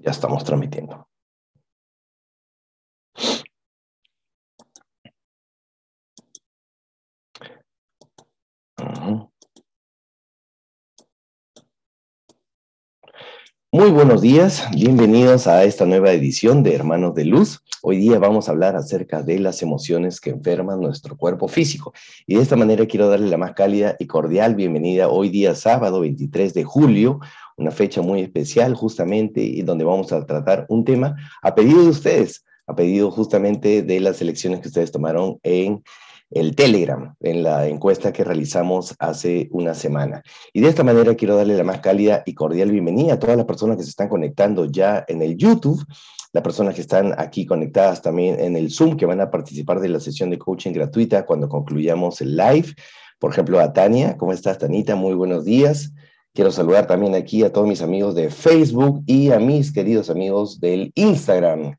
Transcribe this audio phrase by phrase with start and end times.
[0.00, 1.07] Ya estamos transmitiendo.
[13.78, 17.62] Muy buenos días, bienvenidos a esta nueva edición de Hermanos de Luz.
[17.80, 21.92] Hoy día vamos a hablar acerca de las emociones que enferman nuestro cuerpo físico.
[22.26, 26.00] Y de esta manera quiero darle la más cálida y cordial bienvenida hoy día sábado
[26.00, 27.20] 23 de julio,
[27.56, 31.90] una fecha muy especial justamente y donde vamos a tratar un tema a pedido de
[31.90, 35.84] ustedes, a pedido justamente de las elecciones que ustedes tomaron en
[36.30, 40.22] el Telegram en la encuesta que realizamos hace una semana.
[40.52, 43.46] Y de esta manera quiero darle la más cálida y cordial bienvenida a todas las
[43.46, 45.84] personas que se están conectando ya en el YouTube,
[46.32, 49.88] las personas que están aquí conectadas también en el Zoom, que van a participar de
[49.88, 52.74] la sesión de coaching gratuita cuando concluyamos el live.
[53.18, 54.16] Por ejemplo, a Tania.
[54.16, 54.94] ¿Cómo estás, Tanita?
[54.94, 55.92] Muy buenos días.
[56.34, 60.60] Quiero saludar también aquí a todos mis amigos de Facebook y a mis queridos amigos
[60.60, 61.74] del Instagram.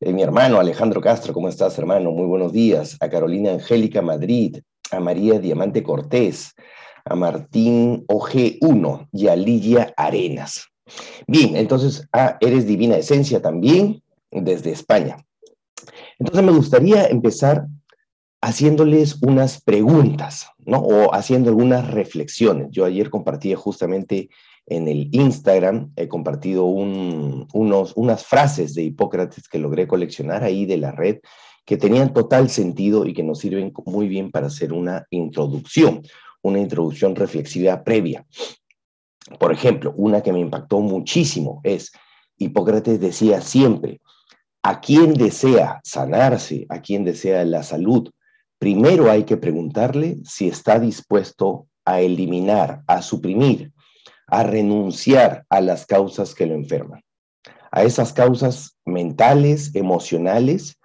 [0.00, 2.12] Eh, mi hermano Alejandro Castro, ¿cómo estás, hermano?
[2.12, 2.96] Muy buenos días.
[3.00, 4.58] A Carolina Angélica Madrid,
[4.92, 6.54] a María Diamante Cortés,
[7.04, 10.68] a Martín OG1 y a Lidia Arenas.
[11.26, 15.16] Bien, entonces, a Eres Divina Esencia también, desde España.
[16.20, 17.66] Entonces, me gustaría empezar
[18.40, 20.78] haciéndoles unas preguntas, ¿no?
[20.78, 22.68] O haciendo algunas reflexiones.
[22.70, 24.30] Yo ayer compartí justamente
[24.70, 30.76] en el Instagram, he compartido unos, unas frases de Hipócrates que logré coleccionar ahí de
[30.76, 31.18] la red
[31.64, 36.02] que tenían total sentido y que nos sirven muy bien para hacer una introducción,
[36.40, 38.24] una introducción reflexiva previa.
[39.38, 41.92] Por ejemplo, una que me impactó muchísimo es,
[42.38, 44.00] Hipócrates decía siempre,
[44.62, 48.08] a quien desea sanarse, a quien desea la salud,
[48.58, 53.72] primero hay que preguntarle si está dispuesto a eliminar, a suprimir
[54.28, 57.02] a renunciar a las causas que lo enferman,
[57.70, 60.78] a esas causas mentales, emocionales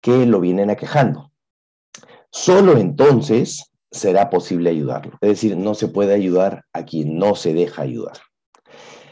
[0.00, 1.32] que lo vienen aquejando.
[2.30, 5.18] Solo entonces será posible ayudarlo.
[5.20, 8.18] Es decir, no se puede ayudar a quien no se deja ayudar.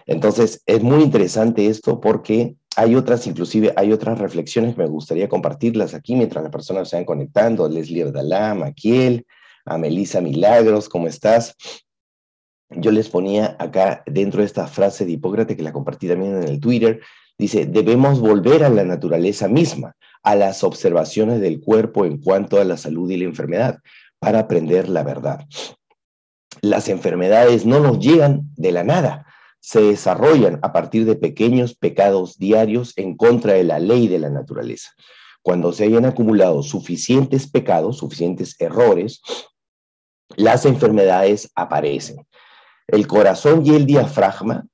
[0.06, 5.94] Entonces, es muy interesante esto porque hay otras, inclusive hay otras reflexiones, me gustaría compartirlas
[5.94, 7.68] aquí mientras las personas se van conectando.
[7.68, 9.26] Leslie Erdalá, Maquiel,
[9.64, 11.56] a Milagros, ¿cómo estás?
[12.70, 16.48] Yo les ponía acá dentro de esta frase de Hipócrates que la compartí también en
[16.48, 17.00] el Twitter,
[17.38, 22.64] dice, debemos volver a la naturaleza misma, a las observaciones del cuerpo en cuanto a
[22.64, 23.78] la salud y la enfermedad,
[24.18, 25.46] para aprender la verdad.
[26.62, 29.26] Las enfermedades no nos llegan de la nada,
[29.60, 34.30] se desarrollan a partir de pequeños pecados diarios en contra de la ley de la
[34.30, 34.90] naturaleza.
[35.42, 39.20] Cuando se hayan acumulado suficientes pecados, suficientes errores,
[40.36, 42.26] las enfermedades aparecen.
[42.88, 44.66] El corazón y el diafragma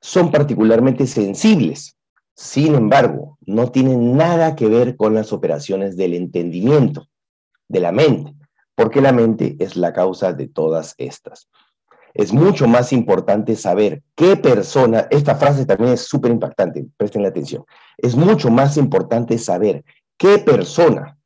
[0.00, 1.96] son particularmente sensibles.
[2.34, 7.08] Sin embargo, no tienen nada que ver con las operaciones del entendimiento,
[7.68, 8.34] de la mente,
[8.74, 11.48] porque la mente es la causa de todas estas.
[12.14, 17.64] Es mucho más importante saber qué persona, esta frase también es súper impactante, presten atención,
[17.98, 19.84] es mucho más importante saber
[20.16, 21.18] qué persona,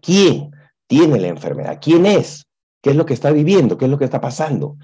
[0.00, 0.50] quién
[0.86, 2.46] tiene la enfermedad, quién es,
[2.80, 4.76] qué es lo que está viviendo, qué es lo que está pasando,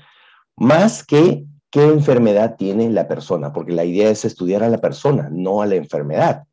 [0.57, 5.29] más que qué enfermedad tiene la persona, porque la idea es estudiar a la persona,
[5.33, 6.45] no a la enfermedad.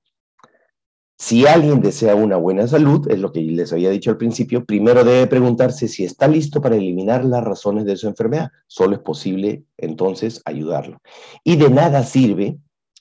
[1.17, 5.03] Si alguien desea una buena salud, es lo que les había dicho al principio, primero
[5.03, 8.51] debe preguntarse si está listo para eliminar las razones de su enfermedad.
[8.67, 11.01] Solo es posible entonces ayudarlo.
[11.43, 12.57] Y de nada sirve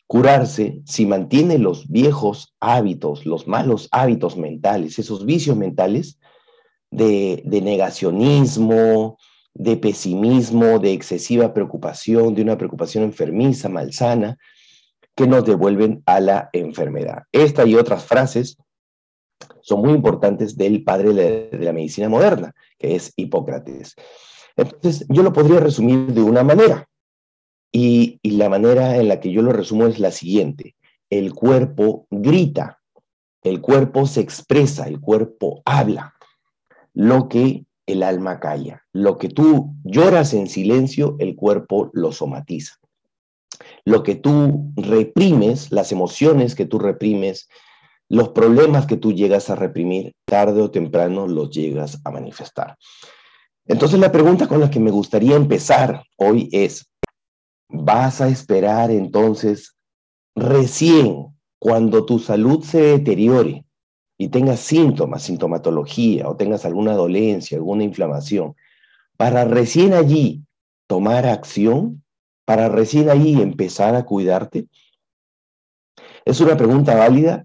[0.09, 6.19] curarse si mantiene los viejos hábitos, los malos hábitos mentales, esos vicios mentales
[6.91, 9.19] de, de negacionismo,
[9.59, 14.39] de pesimismo, de excesiva preocupación, de una preocupación enfermiza, malsana,
[15.17, 17.25] que nos devuelven a la enfermedad.
[17.33, 18.57] Esta y otras frases
[19.61, 23.97] son muy importantes del padre de la medicina moderna, que es Hipócrates.
[24.57, 26.89] Entonces, yo lo podría resumir de una manera,
[27.73, 30.77] y, y la manera en la que yo lo resumo es la siguiente.
[31.11, 32.81] El cuerpo grita,
[33.43, 36.15] el cuerpo se expresa, el cuerpo habla.
[36.95, 38.85] Lo que el alma calla.
[38.93, 42.77] Lo que tú lloras en silencio, el cuerpo lo somatiza.
[43.85, 47.49] Lo que tú reprimes, las emociones que tú reprimes,
[48.09, 52.77] los problemas que tú llegas a reprimir, tarde o temprano los llegas a manifestar.
[53.67, 56.91] Entonces la pregunta con la que me gustaría empezar hoy es,
[57.69, 59.77] ¿vas a esperar entonces
[60.35, 61.27] recién
[61.59, 63.65] cuando tu salud se deteriore
[64.19, 68.57] y tengas síntomas, sintomatología o tengas alguna dolencia, alguna inflamación,
[69.17, 70.43] para recién allí
[70.89, 72.03] tomar acción,
[72.45, 74.67] para recién allí empezar a cuidarte,
[76.25, 77.45] Es una pregunta válida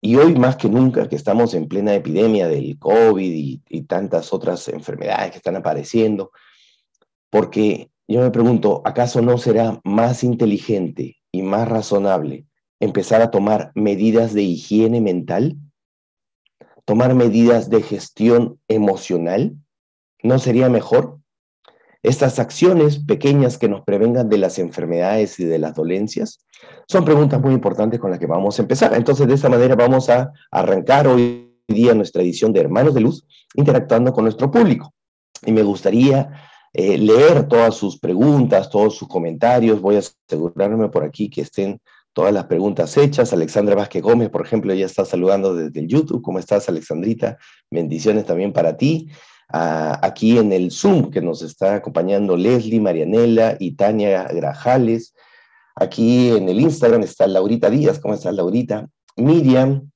[0.00, 4.68] y hoy más que nunca que estamos en plena epidemia del COVID y, tantas otras
[4.68, 6.30] enfermedades que están apareciendo,
[7.30, 12.46] porque yo me pregunto, ¿acaso no será más inteligente y más razonable
[12.78, 15.56] empezar a tomar medidas de higiene mental?
[16.90, 19.54] ¿Tomar medidas de gestión emocional?
[20.24, 21.20] ¿No sería mejor?
[22.02, 26.44] Estas acciones pequeñas que nos prevengan de las enfermedades y de las dolencias
[26.88, 28.92] son preguntas muy importantes con las que vamos a empezar.
[28.94, 33.24] Entonces, de esta manera vamos a arrancar hoy día nuestra edición de Hermanos de Luz
[33.54, 34.92] interactuando con nuestro público.
[35.46, 36.28] Y me gustaría
[36.72, 39.80] eh, leer todas sus preguntas, todos sus comentarios.
[39.80, 41.80] Voy a asegurarme por aquí que estén
[42.12, 43.32] todas las preguntas hechas.
[43.32, 46.22] Alexandra Vázquez Gómez, por ejemplo, ya está saludando desde el YouTube.
[46.22, 47.38] ¿Cómo estás, Alexandrita?
[47.70, 49.08] Bendiciones también para ti.
[49.52, 55.14] Ah, aquí en el Zoom que nos está acompañando Leslie, Marianela y Tania Grajales.
[55.74, 57.98] Aquí en el Instagram está Laurita Díaz.
[57.98, 58.88] ¿Cómo estás, Laurita?
[59.16, 59.90] Miriam,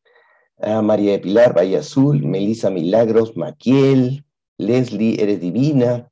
[0.61, 4.25] ah, María de Pilar, Valle Azul, Melisa Milagros, Maquiel,
[4.59, 6.09] Leslie, eres divina.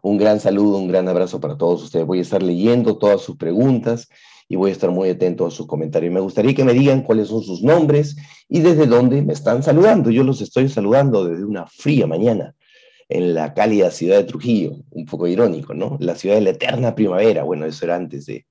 [0.00, 2.06] Un gran saludo, un gran abrazo para todos ustedes.
[2.06, 4.08] Voy a estar leyendo todas sus preguntas
[4.48, 6.12] y voy a estar muy atento a sus comentarios.
[6.12, 8.16] Me gustaría que me digan cuáles son sus nombres
[8.48, 10.10] y desde dónde me están saludando.
[10.10, 12.54] Yo los estoy saludando desde una fría mañana
[13.10, 15.96] en la cálida ciudad de Trujillo, un poco irónico, ¿no?
[16.00, 18.46] La ciudad de la eterna primavera, bueno, eso era antes de,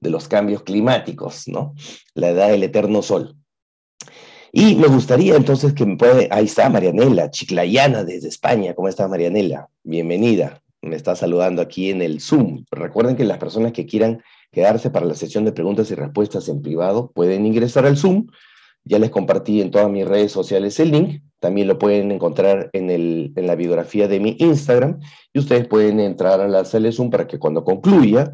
[0.00, 1.74] de los cambios climáticos, ¿no?
[2.14, 3.36] La edad del eterno sol.
[4.52, 9.06] Y me gustaría entonces que me puede, ahí está Marianela, Chiclayana desde España, ¿cómo está
[9.06, 9.68] Marianela?
[9.82, 12.64] Bienvenida me está saludando aquí en el Zoom.
[12.70, 14.22] Recuerden que las personas que quieran
[14.56, 18.28] quedarse para la sesión de preguntas y respuestas en privado pueden ingresar al Zoom.
[18.84, 21.22] Ya les compartí en todas mis redes sociales el link.
[21.40, 24.98] También lo pueden encontrar en, la biografía de mi Instagram.
[25.34, 28.32] Y ustedes pueden entrar a la sala de Zoom para que cuando concluya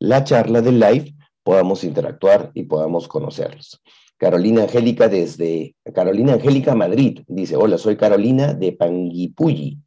[0.00, 1.14] la charla del live
[1.44, 3.80] podamos interactuar y podamos conocerlos.
[4.16, 9.78] Carolina Angélica desde Carolina Angélica Madrid dice, hola, soy Carolina de Panguipulli,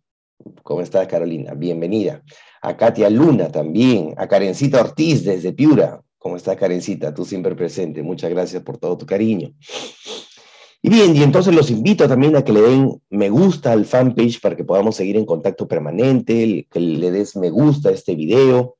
[0.64, 1.54] ¿Cómo estás, Carolina?
[1.54, 2.22] Bienvenida.
[2.66, 6.02] A Katia Luna también, a Karencita Ortiz desde Piura.
[6.18, 7.14] ¿Cómo estás, Karencita?
[7.14, 8.02] Tú siempre presente.
[8.02, 9.54] Muchas gracias por todo tu cariño.
[10.82, 14.42] Y bien, y entonces los invito también a que le den me gusta al fanpage
[14.42, 18.78] para que podamos seguir en contacto permanente, que le des me gusta a este video,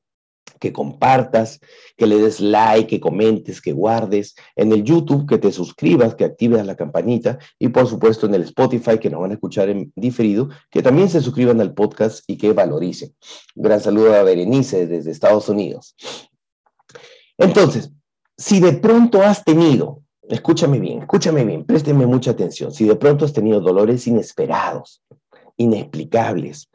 [0.58, 1.60] que compartas,
[1.96, 6.24] que le des like, que comentes, que guardes, en el YouTube que te suscribas, que
[6.24, 9.92] actives la campanita y por supuesto en el Spotify que nos van a escuchar en
[9.96, 13.14] diferido, que también se suscriban al podcast y que valoricen.
[13.54, 15.94] Un gran saludo a Berenice desde Estados Unidos.
[17.38, 17.90] Entonces,
[18.36, 23.24] si de pronto has tenido, escúchame bien, escúchame bien, présteme mucha atención, si de pronto
[23.24, 25.02] has tenido dolores inesperados,
[25.56, 26.68] inexplicables,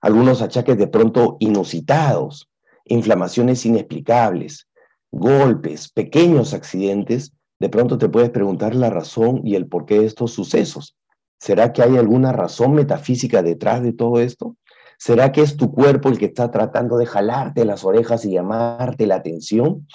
[0.00, 2.49] algunos achaques de pronto inusitados,
[2.84, 4.68] inflamaciones inexplicables,
[5.10, 10.32] golpes, pequeños accidentes, de pronto te puedes preguntar la razón y el porqué de estos
[10.32, 10.96] sucesos.
[11.38, 14.56] ¿Será que hay alguna razón metafísica detrás de todo esto?
[14.98, 19.06] ¿Será que es tu cuerpo el que está tratando de jalarte las orejas y llamarte
[19.06, 19.86] la atención?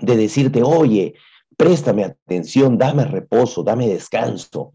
[0.00, 1.14] De decirte, oye,
[1.56, 4.72] préstame atención, dame reposo, dame descanso.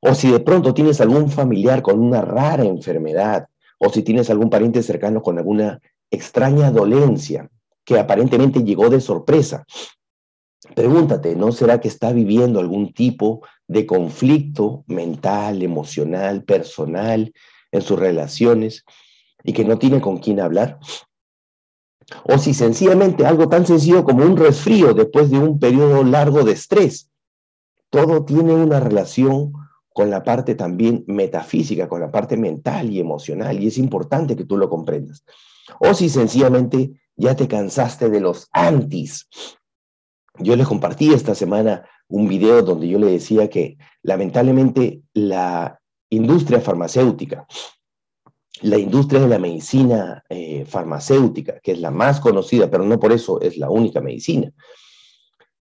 [0.00, 3.46] O si de pronto tienes algún familiar con una rara enfermedad,
[3.78, 5.80] o si tienes algún pariente cercano con alguna
[6.12, 7.50] extraña dolencia
[7.84, 9.64] que aparentemente llegó de sorpresa.
[10.76, 17.32] Pregúntate, ¿no será que está viviendo algún tipo de conflicto mental, emocional, personal
[17.72, 18.84] en sus relaciones
[19.42, 20.78] y que no tiene con quién hablar?
[22.24, 26.52] O si sencillamente algo tan sencillo como un resfrío después de un periodo largo de
[26.52, 27.10] estrés.
[27.90, 29.52] Todo tiene una relación
[29.92, 34.44] con la parte también metafísica, con la parte mental y emocional, y es importante que
[34.44, 35.24] tú lo comprendas
[35.80, 39.28] o si sencillamente ya te cansaste de los antis.
[40.38, 45.78] Yo les compartí esta semana un video donde yo le decía que lamentablemente la
[46.10, 47.46] industria farmacéutica,
[48.62, 53.12] la industria de la medicina eh, farmacéutica, que es la más conocida, pero no por
[53.12, 54.52] eso es la única medicina,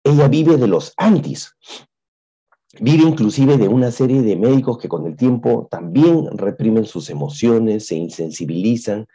[0.03, 1.55] ella vive de los antis.
[2.79, 7.87] Vive inclusive de una serie de médicos que con el tiempo también reprimen sus emociones,
[7.87, 9.07] se insensibilizan,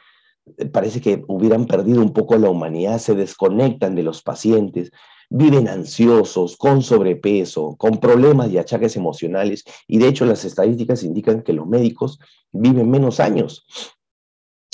[0.73, 4.91] parece que hubieran perdido un poco la humanidad, se desconectan de los pacientes,
[5.31, 9.65] viven ansiosos, con sobrepeso, con problemas y achaques emocionales.
[9.87, 12.19] Y de hecho las estadísticas indican que los médicos
[12.53, 13.67] viven menos años.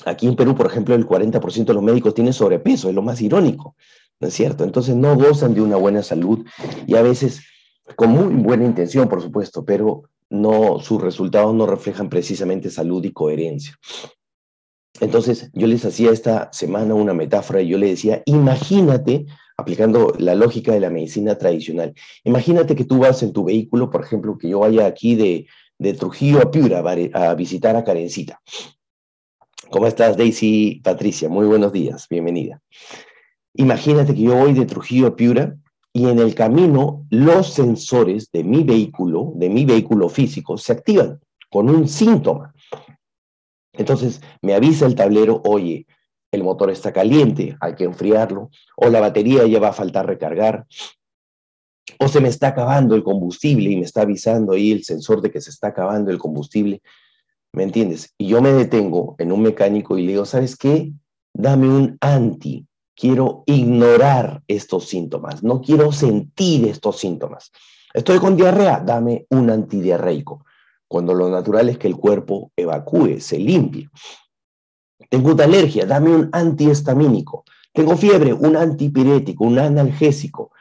[0.04, 3.20] Aquí en Perú, por ejemplo, el 40% de los médicos tienen sobrepeso, es lo más
[3.20, 3.76] irónico,
[4.20, 4.64] ¿no es cierto?
[4.64, 6.44] Entonces no gozan de una buena salud
[6.86, 7.42] y a veces
[7.94, 13.12] con muy buena intención, por supuesto, pero no, sus resultados no reflejan precisamente salud y
[13.12, 13.76] coherencia.
[15.00, 19.26] Entonces yo les hacía esta semana una metáfora y yo le decía, imagínate
[19.56, 21.94] aplicando la lógica de la medicina tradicional.
[22.24, 25.46] Imagínate que tú vas en tu vehículo, por ejemplo, que yo vaya aquí de,
[25.78, 26.82] de Trujillo a Piura
[27.14, 28.40] a visitar a Karencita.
[29.70, 31.28] ¿Cómo estás, Daisy Patricia?
[31.28, 32.60] Muy buenos días, bienvenida.
[33.54, 35.56] Imagínate que yo voy de Trujillo a Piura
[35.92, 41.18] y en el camino los sensores de mi vehículo, de mi vehículo físico, se activan
[41.50, 42.54] con un síntoma.
[43.76, 45.86] Entonces me avisa el tablero, oye,
[46.32, 50.66] el motor está caliente, hay que enfriarlo, o la batería ya va a faltar recargar,
[51.98, 55.30] o se me está acabando el combustible y me está avisando ahí el sensor de
[55.30, 56.82] que se está acabando el combustible.
[57.52, 58.12] ¿Me entiendes?
[58.18, 60.92] Y yo me detengo en un mecánico y le digo, ¿sabes qué?
[61.32, 62.66] Dame un anti.
[62.94, 65.42] Quiero ignorar estos síntomas.
[65.42, 67.52] No quiero sentir estos síntomas.
[67.94, 70.44] Estoy con diarrea, dame un antidiarreico.
[70.88, 73.88] Cuando lo natural es que el cuerpo evacúe, se limpie.
[75.10, 77.44] Tengo una alergia, dame un antihistamínico.
[77.72, 80.52] Tengo fiebre, un antipirético, un analgésico.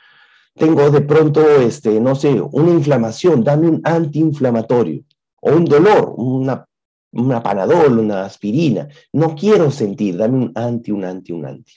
[0.53, 5.03] Tengo de pronto, este, no sé, una inflamación, dame un antiinflamatorio.
[5.41, 6.67] O un dolor, una,
[7.12, 8.88] una panadol, una aspirina.
[9.13, 11.74] No quiero sentir, dame un anti, un anti, un anti.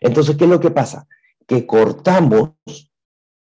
[0.00, 1.06] Entonces, ¿qué es lo que pasa?
[1.46, 2.50] Que cortamos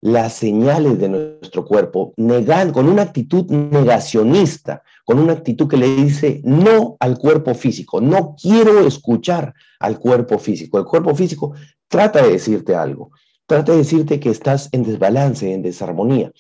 [0.03, 5.95] las señales de nuestro cuerpo, negando, con una actitud negacionista, con una actitud que le
[5.95, 10.77] dice no al cuerpo físico, no quiero escuchar al cuerpo físico.
[10.77, 11.53] El cuerpo físico
[11.87, 13.11] trata de decirte algo,
[13.45, 16.33] trata de decirte que estás en desbalance, en desarmonía,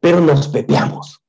[0.00, 1.20] pero nos pepeamos,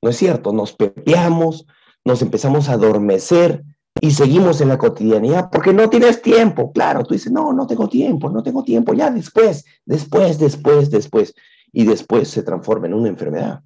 [0.00, 0.54] ¿no es cierto?
[0.54, 1.66] Nos pepeamos,
[2.02, 3.62] nos empezamos a adormecer,
[4.04, 6.70] y seguimos en la cotidianidad porque no tienes tiempo.
[6.72, 11.34] Claro, tú dices, no, no tengo tiempo, no tengo tiempo, ya después, después, después, después.
[11.72, 13.62] Y después se transforma en una enfermedad.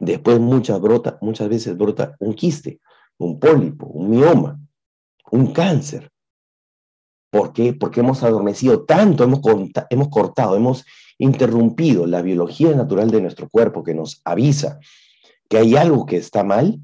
[0.00, 2.80] Después muchas, brota, muchas veces brota un quiste,
[3.16, 4.58] un pólipo, un mioma,
[5.30, 6.10] un cáncer.
[7.30, 7.74] ¿Por qué?
[7.74, 9.40] Porque hemos adormecido tanto, hemos,
[9.88, 10.84] hemos cortado, hemos
[11.16, 14.80] interrumpido la biología natural de nuestro cuerpo que nos avisa
[15.48, 16.80] que hay algo que está mal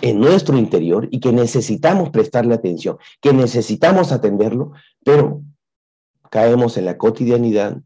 [0.00, 4.72] en nuestro interior y que necesitamos prestarle atención, que necesitamos atenderlo,
[5.04, 5.42] pero
[6.30, 7.80] caemos en la cotidianidad,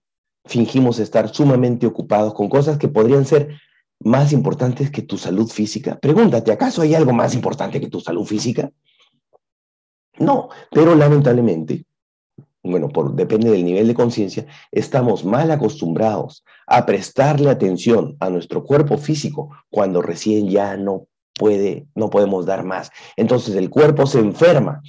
[0.44, 3.60] fingimos estar sumamente ocupados con cosas que podrían ser
[4.00, 5.98] más importantes que tu salud física.
[5.98, 8.70] Pregúntate, ¿acaso hay algo más importante que tu salud física?
[10.18, 11.84] No, pero lamentablemente,
[12.62, 18.98] bueno, depende del nivel de conciencia, estamos mal acostumbrados a prestarle atención a nuestro cuerpo
[18.98, 22.90] físico cuando recién ya no puede, no podemos dar más.
[23.16, 24.82] Entonces el cuerpo se enferma.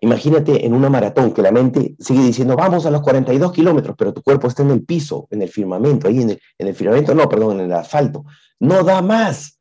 [0.00, 4.12] Imagínate en una maratón que la mente sigue diciendo, vamos a los 42 kilómetros, pero
[4.12, 7.14] tu cuerpo está en el piso, en el firmamento, ahí en el, en el firmamento,
[7.14, 8.24] no, perdón, en el asfalto.
[8.58, 9.60] No da más.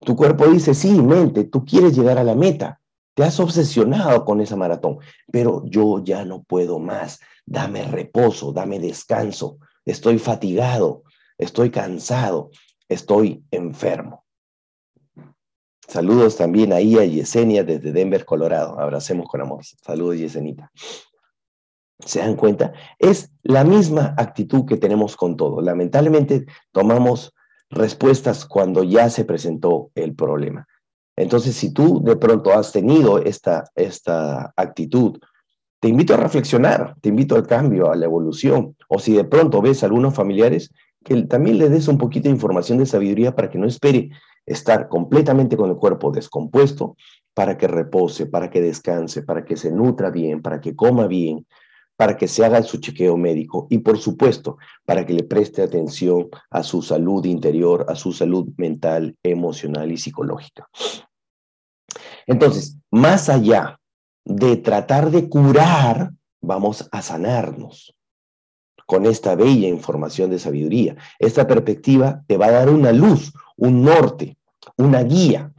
[0.00, 2.80] Tu cuerpo dice, sí, mente, tú quieres llegar a la meta.
[3.14, 4.98] Te has obsesionado con esa maratón,
[5.30, 7.20] pero yo ya no puedo más.
[7.46, 9.58] Dame reposo, dame descanso.
[9.84, 11.04] Estoy fatigado,
[11.36, 12.50] estoy cansado,
[12.88, 14.24] estoy enfermo.
[15.88, 18.78] Saludos también ahí a Yesenia desde Denver, Colorado.
[18.78, 19.64] Abracemos con amor.
[19.64, 20.70] Saludos, Yesenita.
[21.98, 22.74] ¿Se dan cuenta?
[22.98, 25.62] Es la misma actitud que tenemos con todo.
[25.62, 27.34] Lamentablemente tomamos
[27.70, 30.68] respuestas cuando ya se presentó el problema.
[31.16, 35.18] Entonces, si tú de pronto has tenido esta, esta actitud,
[35.80, 38.76] te invito a reflexionar, te invito al cambio, a la evolución.
[38.88, 40.70] O si de pronto ves a algunos familiares,
[41.02, 44.10] que también le des un poquito de información de sabiduría para que no espere
[44.48, 46.96] estar completamente con el cuerpo descompuesto
[47.34, 51.46] para que repose, para que descanse, para que se nutra bien, para que coma bien,
[51.98, 56.28] para que se haga su chequeo médico y por supuesto para que le preste atención
[56.48, 60.68] a su salud interior, a su salud mental, emocional y psicológica.
[62.26, 63.80] Entonces, más allá
[64.24, 67.96] de tratar de curar, vamos a sanarnos
[68.86, 70.96] con esta bella información de sabiduría.
[71.18, 74.37] Esta perspectiva te va a dar una luz, un norte,
[74.76, 75.52] una guía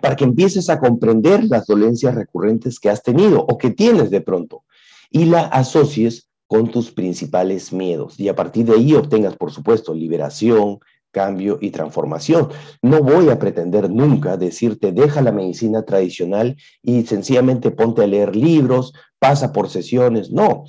[0.00, 4.20] para que empieces a comprender las dolencias recurrentes que has tenido o que tienes de
[4.20, 4.64] pronto
[5.10, 9.94] y la asocies con tus principales miedos y a partir de ahí obtengas, por supuesto,
[9.94, 10.78] liberación,
[11.10, 12.48] cambio y transformación.
[12.82, 18.36] No voy a pretender nunca decirte deja la medicina tradicional y sencillamente ponte a leer
[18.36, 20.64] libros, pasa por sesiones, no.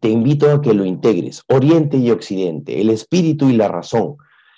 [0.00, 4.16] Te invito a que lo integres, Oriente y Occidente, el espíritu y la razón,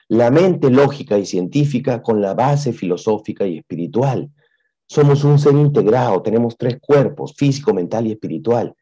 [0.09, 4.31] la mente lógica y científica con la base filosófica y espiritual.
[4.87, 8.75] Somos un ser integrado, tenemos tres cuerpos, físico, mental y espiritual.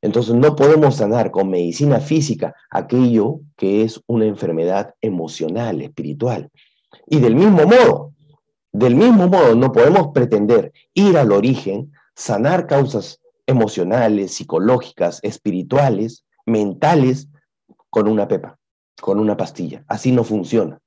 [0.00, 6.50] Entonces no podemos sanar con medicina física aquello que es una enfermedad emocional, espiritual.
[7.06, 8.12] Y del mismo modo,
[8.72, 17.28] del mismo modo no podemos pretender ir al origen sanar causas emocionales, psicológicas, espirituales, mentales,
[17.90, 18.58] con una pepa,
[19.00, 19.84] con una pastilla.
[19.88, 20.78] Así no funciona.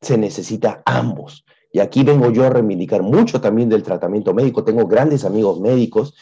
[0.00, 1.44] Se necesita ambos.
[1.72, 4.64] Y aquí vengo yo a reivindicar mucho también del tratamiento médico.
[4.64, 6.14] Tengo grandes amigos médicos,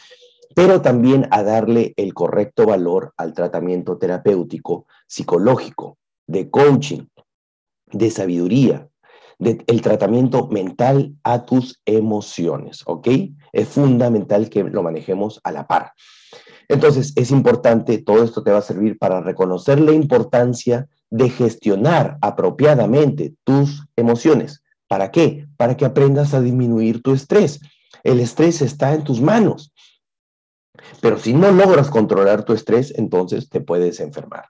[0.55, 7.07] pero también a darle el correcto valor al tratamiento terapéutico, psicológico, de coaching,
[7.91, 8.87] de sabiduría,
[9.39, 13.07] del tratamiento mental a tus emociones, ¿ok?
[13.53, 15.93] Es fundamental que lo manejemos a la par.
[16.69, 22.17] Entonces, es importante, todo esto te va a servir para reconocer la importancia de gestionar
[22.21, 24.61] apropiadamente tus emociones.
[24.87, 25.47] ¿Para qué?
[25.57, 27.59] Para que aprendas a disminuir tu estrés.
[28.03, 29.73] El estrés está en tus manos.
[31.01, 34.45] Pero si no logras controlar tu estrés, entonces te puedes enfermar.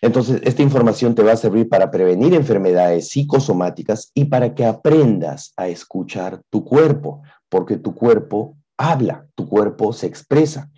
[0.00, 5.54] Entonces, esta información te va a servir para prevenir enfermedades psicosomáticas y para que aprendas
[5.56, 10.70] a escuchar tu cuerpo, porque tu cuerpo habla, tu cuerpo se expresa.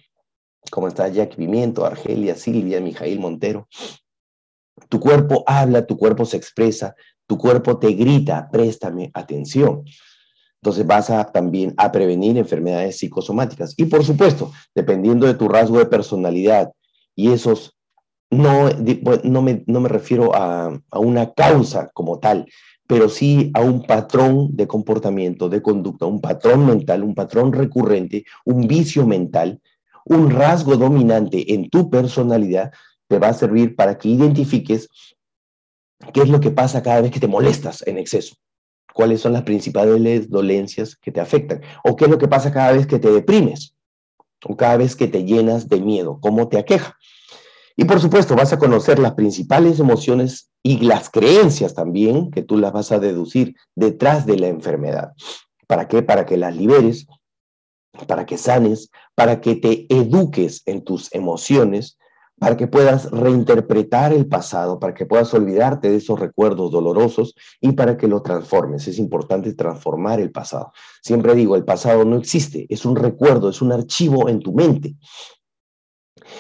[0.71, 3.69] Como está Jack Pimiento, Argelia, Silvia, Mijail Montero.
[4.89, 6.95] Tu cuerpo habla, tu cuerpo se expresa,
[7.27, 9.85] tu cuerpo te grita, préstame atención.
[10.61, 13.75] Entonces vas a también a prevenir enfermedades psicosomáticas.
[13.77, 16.73] Y por supuesto, dependiendo de tu rasgo de personalidad
[17.15, 17.77] y esos,
[18.31, 18.69] no,
[19.23, 22.47] no, me, no me refiero a, a una causa como tal,
[22.87, 28.25] pero sí a un patrón de comportamiento, de conducta, un patrón mental, un patrón recurrente,
[28.45, 29.61] un vicio mental,
[30.07, 32.73] un rasgo dominante en tu personalidad,
[33.09, 34.89] te va a servir para que identifiques
[36.13, 38.37] qué es lo que pasa cada vez que te molestas en exceso,
[38.93, 42.73] cuáles son las principales dolencias que te afectan, o qué es lo que pasa cada
[42.73, 43.75] vez que te deprimes,
[44.45, 46.97] o cada vez que te llenas de miedo, cómo te aqueja.
[47.77, 52.57] Y por supuesto, vas a conocer las principales emociones y las creencias también que tú
[52.57, 55.13] las vas a deducir detrás de la enfermedad.
[55.67, 56.03] ¿Para qué?
[56.03, 57.07] Para que las liberes,
[58.07, 61.99] para que sanes, para que te eduques en tus emociones,
[62.39, 67.73] para que puedas reinterpretar el pasado, para que puedas olvidarte de esos recuerdos dolorosos y
[67.73, 68.87] para que lo transformes.
[68.89, 70.73] Es importante transformar el pasado.
[71.03, 74.97] Siempre digo, el pasado no existe, es un recuerdo, es un archivo en tu mente.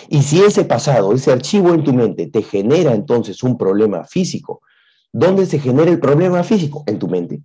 [0.09, 4.61] Y si ese pasado, ese archivo en tu mente te genera entonces un problema físico,
[5.13, 6.85] ¿dónde se genera el problema físico?
[6.87, 7.43] En tu mente.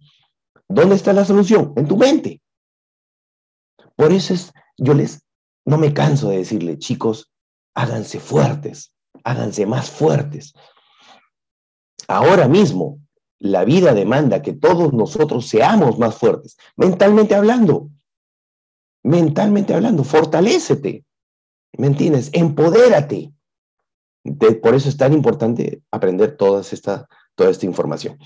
[0.68, 1.74] ¿Dónde está la solución?
[1.76, 2.41] En tu mente.
[4.02, 5.22] Por eso es, yo les,
[5.64, 7.32] no me canso de decirle, chicos,
[7.76, 10.56] háganse fuertes, háganse más fuertes.
[12.08, 13.00] Ahora mismo,
[13.38, 17.92] la vida demanda que todos nosotros seamos más fuertes, mentalmente hablando.
[19.04, 21.06] Mentalmente hablando, fortalécete.
[21.74, 22.32] ¿Me entiendes?
[22.34, 23.32] Empodérate.
[24.64, 28.18] por eso es tan importante aprender toda esta, toda esta información.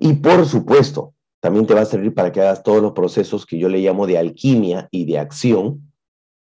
[0.00, 3.58] Y por supuesto, también te va a servir para que hagas todos los procesos que
[3.58, 5.92] yo le llamo de alquimia y de acción,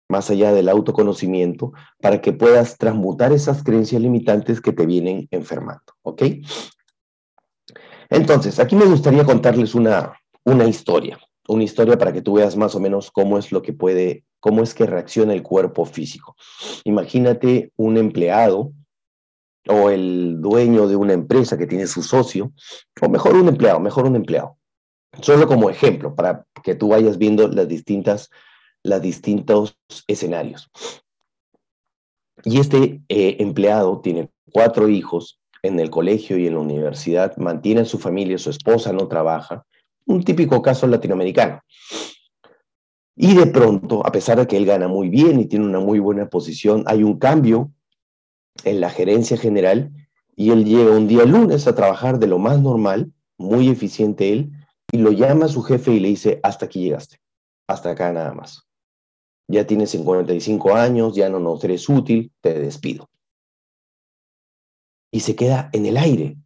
[0.10, 1.72] más allá del autoconocimiento,
[2.02, 5.94] para que puedas transmutar esas creencias limitantes que te vienen enfermando.
[6.02, 6.24] ¿Ok?
[8.10, 12.74] Entonces, aquí me gustaría contarles una, una historia, una historia para que tú veas más
[12.74, 16.36] o menos cómo es lo que puede cómo es que reacciona el cuerpo físico.
[16.84, 18.72] Imagínate un empleado
[19.68, 22.54] o el dueño de una empresa que tiene su socio,
[23.02, 24.58] o mejor un empleado, mejor un empleado.
[25.22, 28.30] Solo como ejemplo, para que tú vayas viendo las distintas,
[28.84, 30.70] los distintos escenarios.
[32.44, 37.82] Y este eh, empleado tiene cuatro hijos en el colegio y en la universidad, mantiene
[37.82, 39.66] a su familia, su esposa no trabaja,
[40.06, 41.62] un típico caso latinoamericano.
[43.16, 46.00] Y de pronto, a pesar de que él gana muy bien y tiene una muy
[46.00, 47.72] buena posición, hay un cambio
[48.64, 49.92] en la gerencia general
[50.36, 54.52] y él llega un día lunes a trabajar de lo más normal, muy eficiente él,
[54.92, 57.20] y lo llama su jefe y le dice, hasta aquí llegaste,
[57.68, 58.66] hasta acá nada más.
[59.48, 63.10] Ya tienes 55 años, ya no nos eres útil, te despido.
[65.12, 66.38] Y se queda en el aire.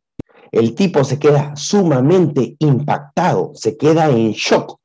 [0.51, 4.79] El tipo se queda sumamente impactado, se queda en shock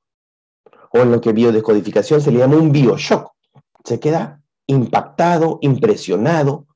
[0.90, 3.32] o en lo que biodescodificación se le llama un bioshock.
[3.84, 6.66] Se queda impactado, impresionado,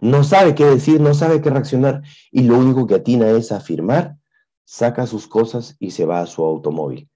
[0.00, 4.16] no sabe qué decir, no sabe qué reaccionar y lo único que atina es afirmar,
[4.64, 7.08] saca sus cosas y se va a su automóvil.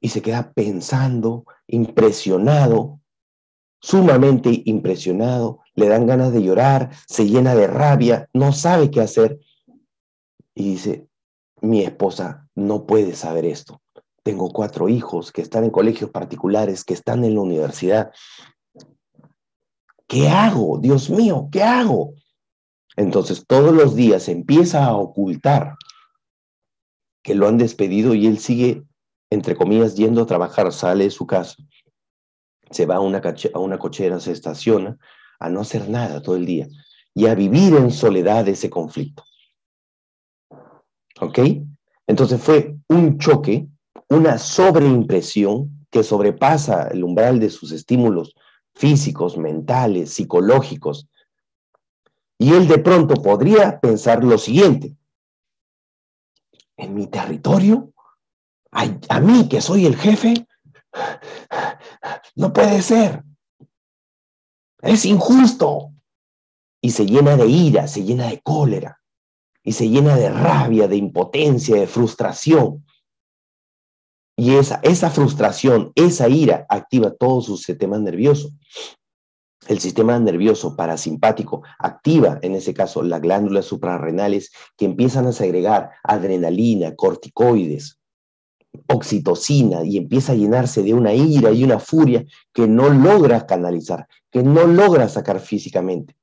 [0.00, 3.00] Y se queda pensando, impresionado,
[3.80, 9.38] sumamente impresionado, le dan ganas de llorar, se llena de rabia, no sabe qué hacer
[10.54, 11.06] y dice,
[11.60, 13.80] mi esposa no puede saber esto
[14.22, 18.12] tengo cuatro hijos que están en colegios particulares, que están en la universidad.
[20.06, 20.78] ¿Qué hago?
[20.78, 22.14] Dios mío, ¿qué hago?
[22.96, 25.76] Entonces todos los días empieza a ocultar
[27.22, 28.84] que lo han despedido y él sigue
[29.30, 31.54] entre comillas, yendo a trabajar, sale de su casa,
[32.70, 33.22] se va a una,
[33.54, 34.98] a una cochera, se estaciona,
[35.38, 36.68] a no hacer nada todo el día
[37.14, 39.24] y a vivir en soledad ese conflicto.
[41.20, 41.38] ¿Ok?
[42.06, 43.68] Entonces fue un choque,
[44.08, 48.34] una sobreimpresión que sobrepasa el umbral de sus estímulos
[48.74, 51.08] físicos, mentales, psicológicos.
[52.38, 54.96] Y él de pronto podría pensar lo siguiente,
[56.80, 57.92] en mi territorio,
[58.72, 60.46] a, mí que soy el jefe,
[62.34, 63.22] no puede ser.
[64.82, 65.92] Es injusto.
[66.82, 69.00] Y se llena de ira, se llena de cólera,
[69.62, 72.86] y se llena de rabia, de impotencia, de frustración.
[74.34, 78.48] Y esa, esa frustración, esa ira activa todo su sistema nervioso.
[79.68, 85.90] El sistema nervioso parasimpático activa, en ese caso, las glándulas suprarrenales que empiezan a segregar
[86.02, 87.98] adrenalina, corticoides,
[88.88, 94.06] oxitocina y empieza a llenarse de una ira y una furia que no logra canalizar,
[94.30, 96.16] que no logra sacar físicamente.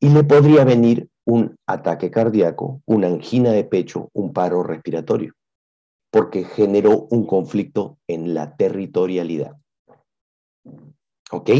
[0.00, 5.34] Y le podría venir un ataque cardíaco, una angina de pecho, un paro respiratorio,
[6.10, 9.56] porque generó un conflicto en la territorialidad.
[11.30, 11.50] ¿Ok?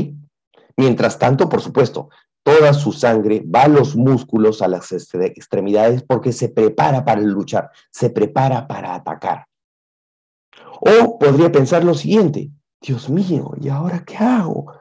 [0.77, 2.11] Mientras tanto, por supuesto,
[2.43, 7.71] toda su sangre va a los músculos, a las extremidades, porque se prepara para luchar,
[7.91, 9.47] se prepara para atacar.
[10.81, 14.73] O podría pensar lo siguiente, Dios mío, ¿y ahora qué hago?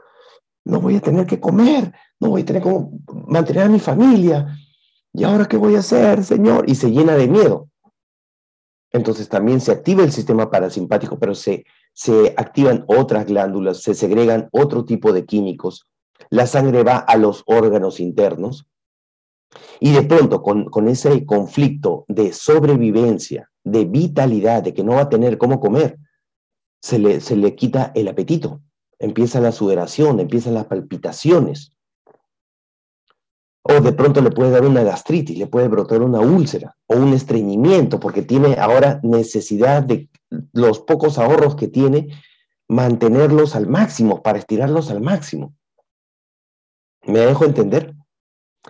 [0.65, 2.85] No voy a tener que comer, no voy a tener que
[3.27, 4.57] mantener a mi familia.
[5.13, 6.69] ¿Y ahora qué voy a hacer, Señor?
[6.69, 7.69] Y se llena de miedo.
[8.91, 14.49] Entonces también se activa el sistema parasimpático, pero se, se activan otras glándulas, se segregan
[14.51, 15.87] otro tipo de químicos.
[16.29, 18.67] La sangre va a los órganos internos.
[19.79, 25.03] Y de pronto, con, con ese conflicto de sobrevivencia, de vitalidad, de que no va
[25.03, 25.97] a tener cómo comer,
[26.81, 28.61] se le, se le quita el apetito,
[28.99, 31.71] empieza la sudoración, empiezan las palpitaciones.
[33.63, 37.13] O de pronto le puede dar una gastritis, le puede brotar una úlcera o un
[37.13, 40.09] estreñimiento, porque tiene ahora necesidad de
[40.53, 42.09] los pocos ahorros que tiene,
[42.67, 45.53] mantenerlos al máximo, para estirarlos al máximo.
[47.03, 47.93] ¿Me dejo entender?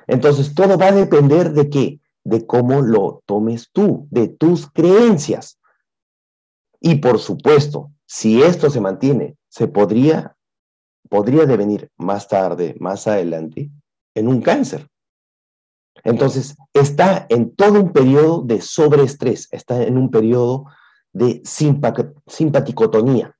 [0.07, 1.99] Entonces, todo va a depender de qué?
[2.25, 5.59] de cómo lo tomes tú, de tus creencias.
[6.81, 10.35] Y por supuesto, si esto se mantiene, se podría,
[11.09, 13.69] podría devenir más tarde, más adelante,
[14.15, 14.89] en un cáncer.
[16.03, 20.65] Entonces, está en todo un periodo de sobreestrés, está en un periodo
[21.15, 23.35] de simpaticotonía,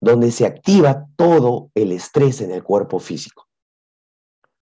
[0.00, 3.48] donde se activa todo el estrés en el cuerpo físico.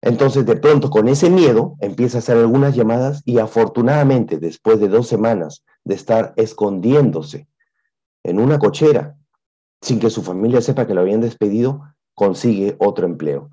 [0.01, 4.89] Entonces, de pronto, con ese miedo, empieza a hacer algunas llamadas y afortunadamente, después de
[4.89, 7.47] dos semanas de estar escondiéndose
[8.23, 9.15] en una cochera,
[9.81, 11.81] sin que su familia sepa que lo habían despedido,
[12.13, 13.49] consigue otro empleo.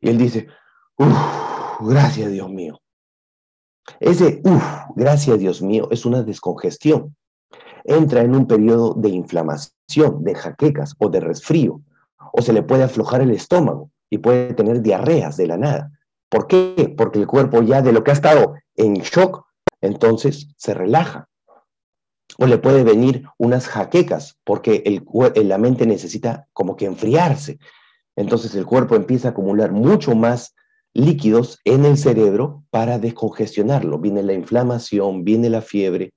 [0.00, 0.46] Y él dice,
[0.96, 2.80] uff, gracias Dios mío.
[3.98, 4.64] Ese, uff,
[4.94, 7.16] gracias Dios mío, es una descongestión.
[7.84, 11.82] Entra en un periodo de inflamación, de jaquecas o de resfrío,
[12.32, 15.92] o se le puede aflojar el estómago y puede tener diarreas de la nada.
[16.28, 16.92] ¿Por qué?
[16.96, 19.44] Porque el cuerpo ya de lo que ha estado en shock,
[19.80, 21.28] entonces se relaja.
[22.38, 25.04] O le puede venir unas jaquecas, porque el,
[25.46, 27.58] la mente necesita como que enfriarse.
[28.16, 30.54] Entonces el cuerpo empieza a acumular mucho más
[30.94, 33.98] líquidos en el cerebro para descongestionarlo.
[33.98, 36.12] Viene la inflamación, viene la fiebre,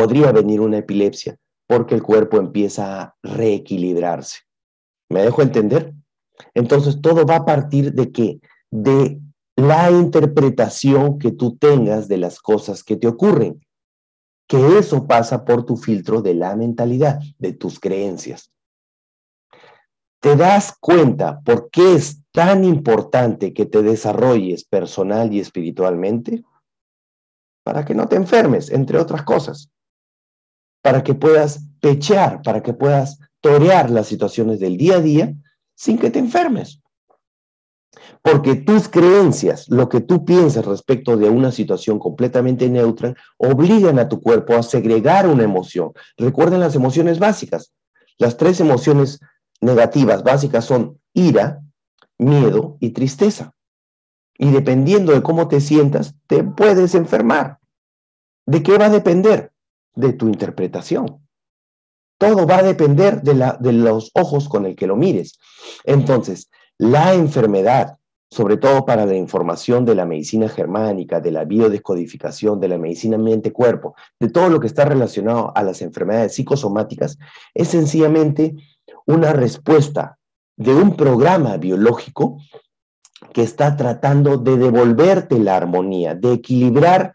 [0.00, 1.36] podría venir una epilepsia,
[1.66, 4.38] porque el cuerpo empieza a reequilibrarse.
[5.10, 5.92] ¿Me dejo entender?
[6.54, 8.40] Entonces, todo va a partir de qué?
[8.70, 9.20] De
[9.56, 13.60] la interpretación que tú tengas de las cosas que te ocurren.
[14.48, 18.50] Que eso pasa por tu filtro de la mentalidad, de tus creencias.
[20.22, 26.42] ¿Te das cuenta por qué es tan importante que te desarrolles personal y espiritualmente?
[27.62, 29.70] Para que no te enfermes, entre otras cosas.
[30.82, 35.34] Para que puedas pechear, para que puedas torear las situaciones del día a día
[35.74, 36.80] sin que te enfermes.
[38.22, 44.08] Porque tus creencias, lo que tú piensas respecto de una situación completamente neutra, obligan a
[44.08, 45.92] tu cuerpo a segregar una emoción.
[46.16, 47.72] Recuerden las emociones básicas.
[48.18, 49.20] Las tres emociones
[49.60, 51.62] negativas básicas son ira,
[52.18, 53.54] miedo y tristeza.
[54.36, 57.58] Y dependiendo de cómo te sientas, te puedes enfermar.
[58.46, 59.52] ¿De qué va a depender?
[60.00, 61.26] De tu interpretación.
[62.18, 65.38] Todo va a depender de, la, de los ojos con el que lo mires.
[65.84, 72.60] Entonces, la enfermedad sobre todo para la información de la medicina germánica, de la biodescodificación,
[72.60, 77.18] de la medicina mente-cuerpo, de todo lo que está relacionado a las enfermedades psicosomáticas,
[77.54, 78.54] es sencillamente
[79.04, 80.18] una respuesta
[80.56, 82.38] de un programa biológico
[83.32, 87.14] que está tratando de devolverte la armonía, de equilibrar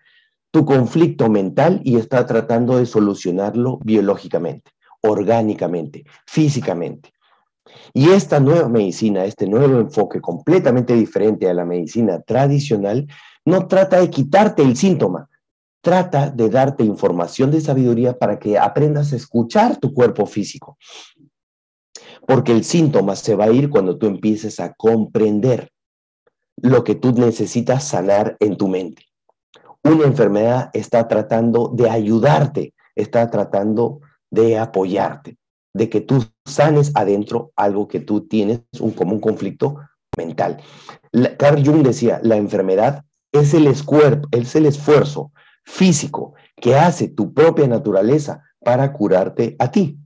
[0.56, 7.12] tu conflicto mental y está tratando de solucionarlo biológicamente, orgánicamente, físicamente.
[7.94, 13.06] Y esta nueva medicina, este nuevo enfoque completamente diferente a la medicina tradicional,
[13.44, 15.30] no trata de quitarte el síntoma,
[15.82, 20.78] trata de darte información de sabiduría para que aprendas a escuchar tu cuerpo físico.
[22.26, 25.74] Porque el síntoma se va a ir cuando tú empieces a comprender
[26.62, 29.04] lo que tú necesitas sanar en tu mente.
[29.86, 35.38] Una enfermedad está tratando de ayudarte, está tratando de apoyarte,
[35.76, 39.78] de que tú sanes adentro algo que tú tienes un, como un conflicto
[40.18, 40.58] mental.
[41.38, 45.32] Carl Jung decía, la enfermedad es el, es el esfuerzo
[45.64, 50.00] físico que hace tu propia naturaleza para curarte a ti.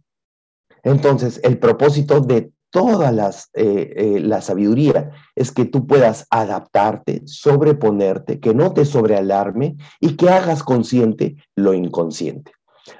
[0.84, 3.12] Entonces, el propósito de toda
[3.54, 10.16] eh, eh, la sabiduría es que tú puedas adaptarte, sobreponerte, que no te sobrealarme y
[10.16, 12.52] que hagas consciente lo inconsciente.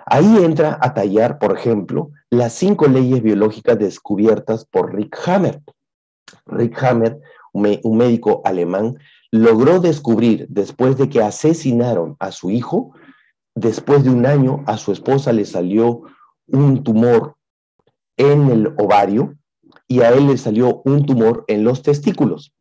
[0.06, 5.62] Ahí entra a tallar, por ejemplo, las cinco leyes biológicas descubiertas por Rick Hammer.
[6.46, 7.20] Rick Hammer,
[7.54, 8.98] un médico alemán,
[9.32, 12.94] logró descubrir, después de que asesinaron a su hijo,
[13.56, 16.04] después de un año a su esposa le salió
[16.48, 17.36] un tumor
[18.18, 19.39] en el ovario
[19.92, 22.54] y a él le salió un tumor en los testículos.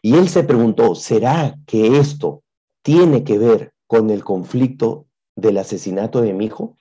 [0.00, 2.44] Y él se preguntó, ¿será que esto
[2.82, 6.78] tiene que ver con el conflicto del asesinato de mi hijo?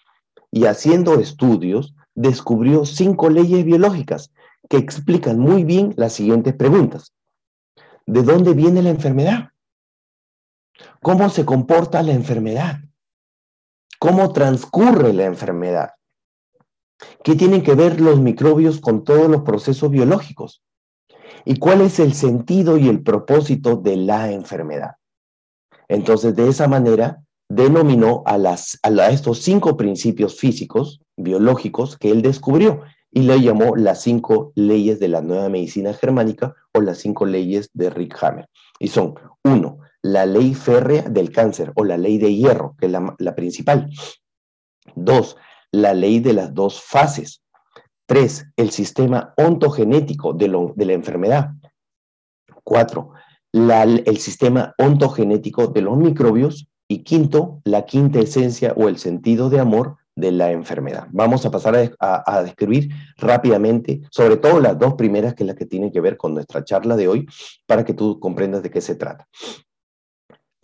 [0.52, 4.32] Y haciendo estudios, descubrió cinco leyes biológicas
[4.70, 7.12] que explican muy bien las siguientes preguntas.
[8.06, 9.50] ¿De dónde viene la enfermedad?
[11.02, 12.78] ¿Cómo se comporta la enfermedad?
[13.98, 15.95] ¿Cómo transcurre la enfermedad?
[17.24, 20.64] ¿Qué tienen que ver los microbios con todos los procesos biológicos?
[21.44, 24.96] ¿Y cuál es el sentido y el propósito de la enfermedad?
[25.88, 28.38] Entonces, de esa manera, denominó a,
[29.10, 32.82] estos cinco principios físicos, biológicos, que él descubrió
[33.12, 37.70] y le llamó las cinco leyes de la nueva medicina germánica o las cinco leyes
[37.74, 38.50] de Rick Hammer.
[38.80, 42.92] Y son, uno, la ley férrea del cáncer o la ley de hierro, que es
[42.92, 43.90] la, la principal.
[44.96, 45.38] Dos,
[45.76, 47.42] la ley de las dos fases.
[48.08, 51.52] Tres, el sistema ontogenético de, la enfermedad.
[52.64, 53.12] Cuatro,
[53.52, 56.68] el sistema ontogenético de los microbios.
[56.88, 61.08] Y quinto, la quinta esencia o el sentido de amor de la enfermedad.
[61.12, 65.66] Vamos a pasar a, describir rápidamente, sobre todo las dos primeras, que es la que
[65.66, 67.28] tienen que ver con nuestra charla de hoy,
[67.66, 69.28] para que tú comprendas de qué se trata.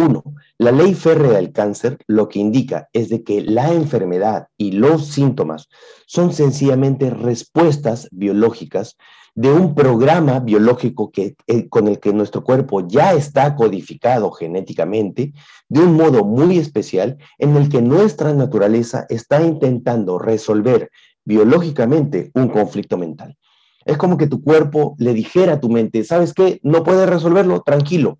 [0.02, 0.24] Uno,
[0.58, 5.06] la ley férrea del cáncer lo que indica es de que la enfermedad y los
[5.06, 5.70] síntomas
[6.08, 8.98] son sencillamente respuestas biológicas
[9.36, 15.34] de un programa biológico que, eh, con el que nuestro cuerpo ya está codificado genéticamente
[15.70, 20.90] de un modo muy especial en el que nuestra naturaleza está intentando resolver
[21.24, 23.38] biológicamente un conflicto mental.
[23.86, 26.60] Es como que tu cuerpo le dijera a tu mente, ¿sabes qué?
[26.64, 28.18] No puedes resolverlo, tranquilo,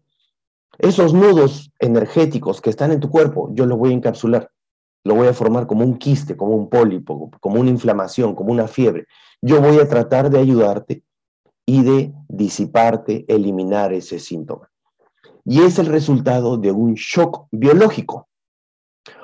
[0.78, 4.50] esos nudos energéticos que están en tu cuerpo, yo los voy a encapsular.
[5.04, 8.68] Lo voy a formar como un quiste, como un pólipo, como una inflamación, como una
[8.68, 9.08] fiebre.
[9.42, 11.04] Yo voy a tratar de ayudarte
[11.66, 14.70] y de disiparte, eliminar ese síntoma.
[15.44, 18.28] Y es el resultado de un shock biológico,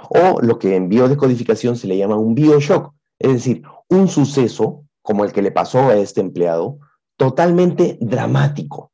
[0.09, 5.25] o lo que en biodecodificación se le llama un bioshock, es decir, un suceso como
[5.25, 6.79] el que le pasó a este empleado,
[7.17, 8.91] totalmente dramático,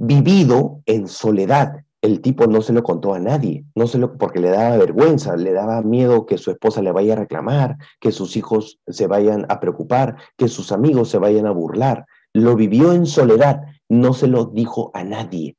[0.00, 1.84] vivido en soledad.
[2.00, 5.36] El tipo no se lo contó a nadie, no se lo porque le daba vergüenza,
[5.36, 9.44] le daba miedo que su esposa le vaya a reclamar, que sus hijos se vayan
[9.50, 12.06] a preocupar, que sus amigos se vayan a burlar.
[12.32, 13.60] Lo vivió en soledad,
[13.90, 15.58] no se lo dijo a nadie.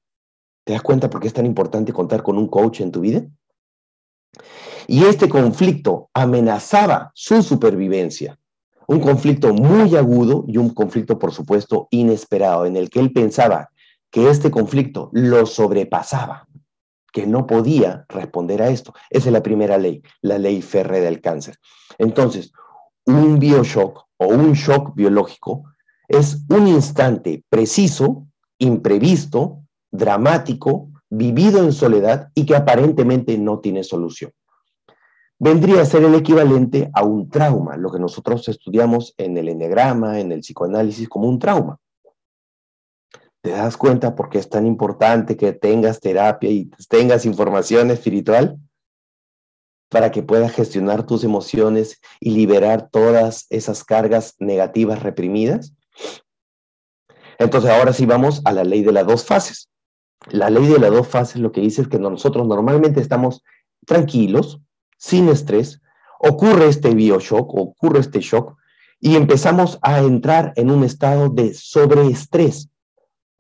[0.66, 3.24] ¿Te das cuenta por qué es tan importante contar con un coach en tu vida?
[4.88, 8.40] Y este conflicto amenazaba su supervivencia.
[8.88, 13.70] Un conflicto muy agudo y un conflicto, por supuesto, inesperado, en el que él pensaba
[14.12, 16.48] que este conflicto lo sobrepasaba,
[17.12, 18.94] que no podía responder a esto.
[19.10, 21.58] Esa es la primera ley, la ley férrea del cáncer.
[21.98, 22.52] Entonces,
[23.06, 25.64] un bioshock o un shock biológico
[26.08, 28.28] es un instante preciso,
[28.60, 34.32] imprevisto, dramático, vivido en soledad y que aparentemente no tiene solución.
[35.40, 40.20] Vendría a ser el equivalente a un trauma, lo que nosotros estudiamos en el enegrama,
[40.20, 41.80] en el psicoanálisis, como un trauma.
[43.42, 48.58] ¿Te das cuenta por qué es tan importante que tengas terapia y tengas información espiritual?
[49.90, 55.74] Para que puedas gestionar tus emociones y liberar todas esas cargas negativas reprimidas.
[57.40, 59.70] Entonces, ahora sí vamos a la ley de las dos fases.
[60.30, 63.44] La ley de las dos fases lo que dice es que nosotros normalmente estamos
[63.88, 64.62] tranquilos,
[65.00, 65.82] sin estrés,
[66.20, 68.56] ocurre este bioshock, ocurre este shock,
[69.00, 72.71] y empezamos a entrar en un estado de sobreestrés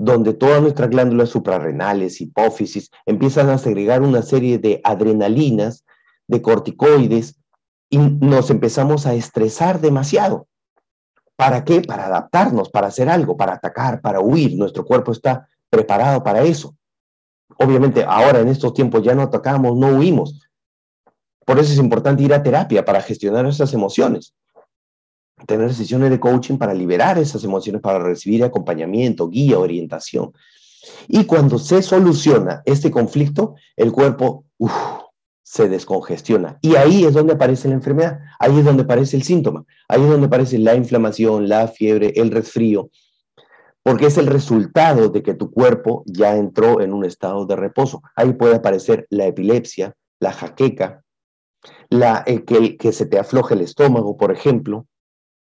[0.04, 5.86] donde todas nuestras glándulas suprarrenales, hipófisis, empiezan a segregar una serie de adrenalinas,
[6.28, 7.36] de corticoides,
[7.88, 10.48] y nos empezamos a estresar demasiado.
[11.36, 11.82] ¿Para qué?
[11.82, 14.58] Para adaptarnos, para hacer algo, para atacar, para huir.
[14.58, 16.76] Nuestro cuerpo está preparado para eso.
[17.60, 20.42] Obviamente, ahora en estos tiempos ya no atacamos, no huimos.
[21.46, 24.34] Por eso es importante ir a terapia para gestionar esas emociones
[25.45, 30.32] tener sesiones de coaching para liberar esas emociones, para recibir acompañamiento, guía, orientación.
[31.08, 34.45] Y cuando se soluciona este conflicto, el cuerpo
[35.43, 36.58] se descongestiona.
[36.62, 40.10] Y ahí es donde aparece la enfermedad, ahí es donde aparece el síntoma, ahí es
[40.10, 42.89] donde aparece la inflamación, la fiebre, el resfrío,
[43.84, 48.01] porque es el resultado de que tu cuerpo ya entró en un estado de reposo.
[48.15, 51.04] Ahí puede aparecer la epilepsia, la jaqueca,
[51.89, 54.88] la, eh, que, que se te afloje el estómago, por ejemplo,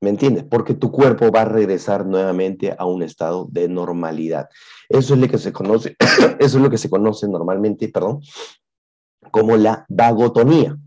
[0.06, 0.44] ¿Me entiendes?
[0.44, 4.50] Porque tu cuerpo va a regresar nuevamente a un estado de normalidad.
[4.88, 5.96] Eso es lo que se conoce,
[6.39, 8.22] eso es lo que se conoce normalmente, perdón,
[9.32, 10.78] como la vagotonía,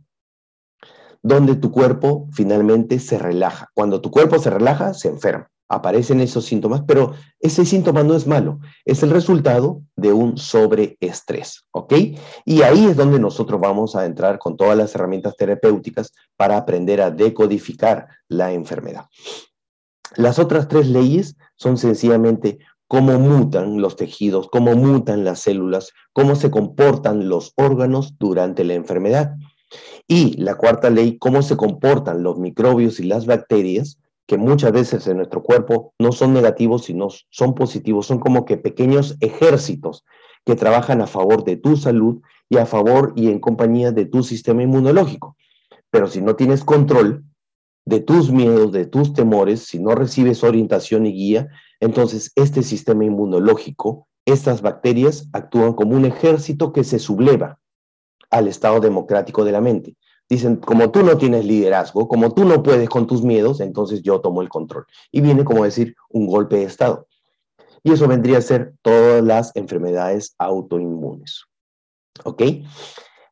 [1.20, 3.68] donde tu cuerpo finalmente se relaja.
[3.74, 8.26] Cuando tu cuerpo se relaja, se enferma aparecen esos síntomas, pero ese síntoma no es
[8.26, 11.94] malo, es el resultado de un sobreestrés, ¿ok?
[12.44, 17.00] Y ahí es donde nosotros vamos a entrar con todas las herramientas terapéuticas para aprender
[17.02, 19.06] a decodificar la enfermedad.
[20.16, 26.34] Las otras tres leyes son sencillamente cómo mutan los tejidos, cómo mutan las células, cómo
[26.34, 29.34] se comportan los órganos durante la enfermedad.
[30.06, 35.06] Y la cuarta ley, cómo se comportan los microbios y las bacterias que muchas veces
[35.06, 40.04] en nuestro cuerpo no son negativos, sino son positivos, son como que pequeños ejércitos
[40.44, 44.22] que trabajan a favor de tu salud y a favor y en compañía de tu
[44.22, 45.34] sistema inmunológico.
[45.90, 47.24] Pero si no tienes control
[47.86, 51.48] de tus miedos, de tus temores, si no recibes orientación y guía,
[51.80, 57.60] entonces este sistema inmunológico, estas bacterias actúan como un ejército que se subleva
[58.30, 59.96] al estado democrático de la mente.
[60.28, 64.20] Dicen, como tú no tienes liderazgo, como tú no puedes con tus miedos, entonces yo
[64.20, 64.84] tomo el control.
[65.10, 67.06] Y viene como decir un golpe de Estado.
[67.82, 71.44] Y eso vendría a ser todas las enfermedades autoinmunes.
[72.24, 72.42] ¿Ok?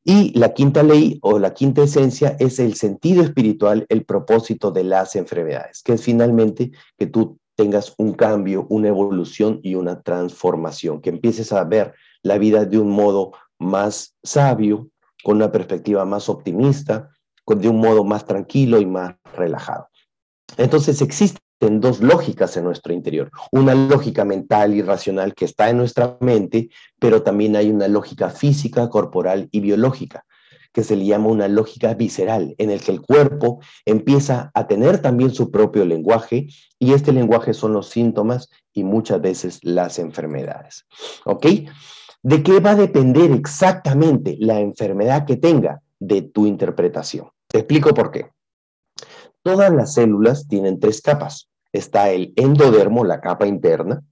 [0.05, 4.85] Y la quinta ley o la quinta esencia es el sentido espiritual, el propósito de
[4.85, 11.01] las enfermedades, que es finalmente que tú tengas un cambio, una evolución y una transformación,
[11.01, 14.89] que empieces a ver la vida de un modo más sabio,
[15.23, 17.11] con una perspectiva más optimista,
[17.47, 19.89] de un modo más tranquilo y más relajado.
[20.57, 21.41] Entonces existen
[21.81, 23.31] dos lógicas en nuestro interior.
[23.53, 28.31] Una lógica mental y racional que está en nuestra mente, pero también hay una lógica
[28.31, 30.25] física, corporal y biológica
[30.77, 35.01] que se le llama una lógica visceral, en el que el cuerpo empieza a tener
[35.01, 36.49] también su propio lenguaje
[36.79, 40.85] y este lenguaje son los síntomas y muchas veces las enfermedades.
[41.25, 41.47] ¿Ok?
[42.27, 45.81] ¿De qué va a depender exactamente la enfermedad que tenga?
[46.01, 47.29] De tu interpretación.
[47.47, 48.33] Te explico por qué.
[49.45, 51.49] Todas las células tienen tres capas.
[51.73, 54.03] Está el endodermo, la capa interna,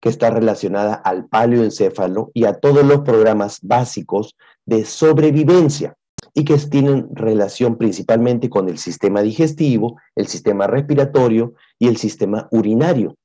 [0.00, 5.96] que está relacionada al paleoencéfalo y a todos los programas básicos de sobrevivencia
[6.32, 12.46] y que tienen relación principalmente con el sistema digestivo, el sistema respiratorio y el sistema
[12.52, 13.16] urinario.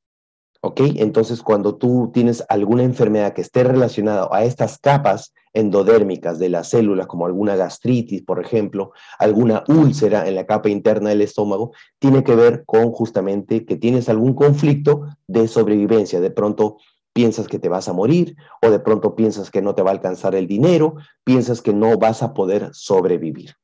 [0.62, 0.82] ¿Ok?
[0.96, 6.70] Entonces, cuando tú tienes alguna enfermedad que esté relacionada a estas capas endodérmicas de las
[6.70, 12.24] células, como alguna gastritis, por ejemplo, alguna úlcera en la capa interna del estómago, tiene
[12.24, 16.20] que ver con justamente que tienes algún conflicto de sobrevivencia.
[16.20, 16.78] De pronto
[17.14, 19.94] piensas que te vas a morir o de pronto piensas que no te va a
[19.94, 23.56] alcanzar el dinero, piensas que no vas a poder sobrevivir.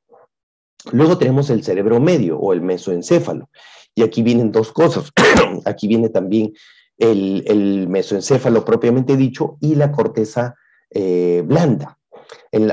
[0.92, 3.48] Luego tenemos el cerebro medio o el mesoencéfalo.
[3.94, 5.10] Y aquí vienen dos cosas.
[5.64, 6.52] aquí viene también
[6.98, 10.54] el, mesoencéfalo propiamente dicho y la corteza
[10.90, 11.98] eh, blanda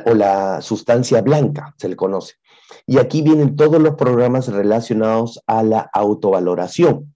[0.06, 2.36] o la sustancia blanca, se le conoce.
[2.86, 7.14] Y aquí vienen todos los programas relacionados a la autovaloración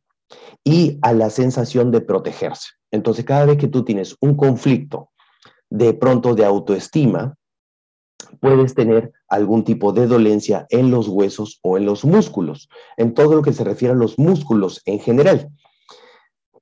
[0.64, 2.70] y a la sensación de protegerse.
[2.92, 5.10] Entonces, cada vez que tú tienes un conflicto
[5.70, 7.36] de pronto de autoestima,
[8.40, 13.36] puedes tener algún tipo de dolencia en los huesos o en los músculos, en todo
[13.36, 15.50] lo que se refiere a los músculos en general.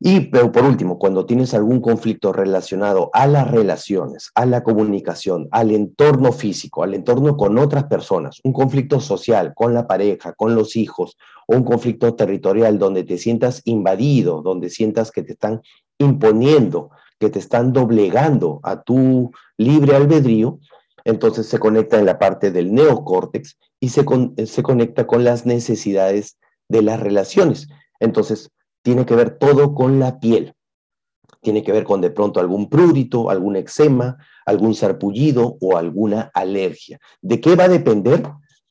[0.08, 5.48] Y pero por último, cuando tienes algún conflicto relacionado a las relaciones, a la comunicación,
[5.50, 10.54] al entorno físico, al entorno con otras personas, un conflicto social con la pareja, con
[10.54, 15.64] los hijos, o un conflicto territorial donde te sientas invadido, donde sientas que te están
[15.98, 20.60] imponiendo, que te están doblegando a tu libre albedrío,
[21.04, 24.06] entonces se conecta en la parte del neocórtex y se,
[24.46, 26.38] se conecta con las necesidades
[26.70, 27.70] de las relaciones.
[28.00, 28.52] Entonces,
[28.86, 30.54] tiene que ver todo con la piel.
[31.42, 37.00] Tiene que ver con de pronto algún prurito, algún eczema, algún sarpullido o alguna alergia.
[37.20, 38.22] ¿De qué va a depender?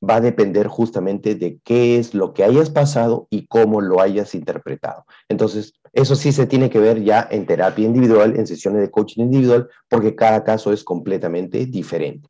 [0.08, 4.36] Va a depender justamente de qué es lo que hayas pasado y cómo lo hayas
[4.36, 5.04] interpretado.
[5.28, 9.24] Entonces, eso sí se tiene que ver ya en terapia individual, en sesiones de coaching
[9.24, 12.28] individual, porque cada caso es completamente diferente.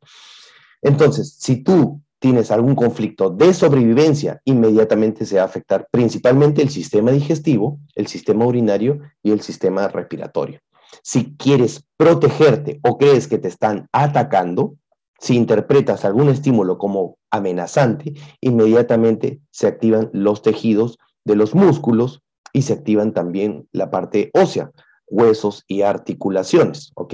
[0.81, 6.69] Entonces, si tú tienes algún conflicto de sobrevivencia, inmediatamente se va a afectar principalmente el
[6.69, 10.59] sistema digestivo, el sistema urinario y el sistema respiratorio.
[11.03, 14.73] Si quieres protegerte o crees que te están atacando,
[15.19, 22.23] si interpretas algún estímulo como amenazante, inmediatamente se activan los tejidos de los músculos,
[22.55, 24.71] y se activan también la parte ósea,
[25.07, 27.13] huesos y articulaciones, ¿ok?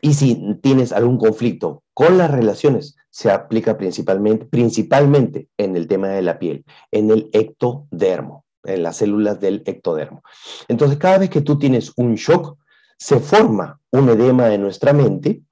[0.00, 6.08] Y si tienes algún conflicto con las relaciones, se aplica principalmente, principalmente en el tema
[6.08, 10.22] de la piel, en el ectodermo, en las células del ectodermo.
[10.68, 12.56] Entonces, cada vez que tú tienes un shock,
[12.98, 15.42] se forma un edema en nuestra mente,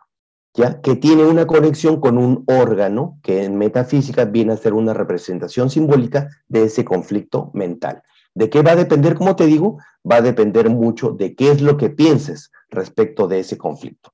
[0.55, 0.80] ¿ya?
[0.80, 5.70] que tiene una conexión con un órgano que en metafísica viene a ser una representación
[5.70, 8.03] simbólica de ese conflicto mental.
[8.35, 9.14] ¿De qué va a depender?
[9.14, 9.78] Como te digo,
[10.11, 14.12] va a depender mucho de qué es lo que pienses respecto de ese conflicto.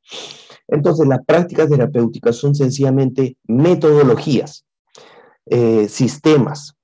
[0.67, 4.67] Entonces, las prácticas terapéuticas son sencillamente metodologías,
[5.47, 6.75] eh, sistemas,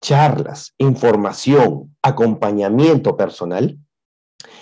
[0.00, 3.78] charlas, información, acompañamiento personal,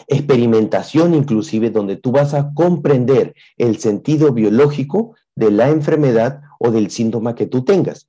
[0.06, 6.90] experimentación inclusive, donde tú vas a comprender el sentido biológico de la enfermedad o del
[6.90, 8.08] síntoma que tú tengas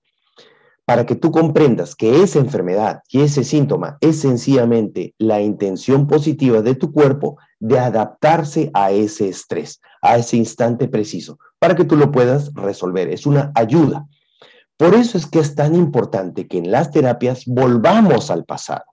[0.90, 6.64] para que tú comprendas que esa enfermedad y ese síntoma es sencillamente la intención positiva
[6.64, 11.96] de tu cuerpo de adaptarse a ese estrés, a ese instante preciso, para que tú
[11.96, 13.10] lo puedas resolver.
[13.10, 14.08] Es una ayuda.
[14.78, 18.86] Por eso es que es tan importante que en las terapias volvamos al pasado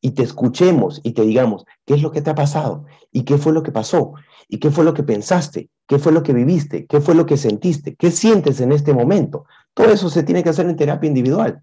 [0.00, 2.84] y te escuchemos y te digamos, ¿qué es lo que te ha pasado?
[3.10, 4.12] ¿Y qué fue lo que pasó?
[4.48, 5.70] ¿Y qué fue lo que pensaste?
[5.88, 6.86] ¿Qué fue lo que viviste?
[6.86, 7.96] ¿Qué fue lo que sentiste?
[7.96, 9.46] ¿Qué sientes en este momento?
[9.72, 11.62] Todo eso se tiene que hacer en terapia individual.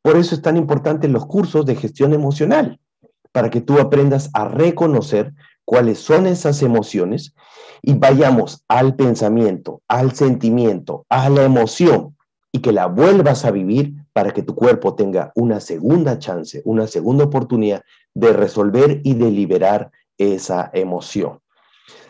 [0.00, 2.80] Por eso es tan importante los cursos de gestión emocional,
[3.30, 5.32] para que tú aprendas a reconocer
[5.64, 7.34] cuáles son esas emociones
[7.82, 12.16] y vayamos al pensamiento, al sentimiento, a la emoción
[12.52, 16.86] y que la vuelvas a vivir para que tu cuerpo tenga una segunda chance, una
[16.86, 17.82] segunda oportunidad
[18.14, 21.40] de resolver y de liberar esa emoción.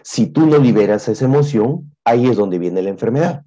[0.03, 3.44] Si tú no liberas esa emoción, ahí es donde viene la enfermedad.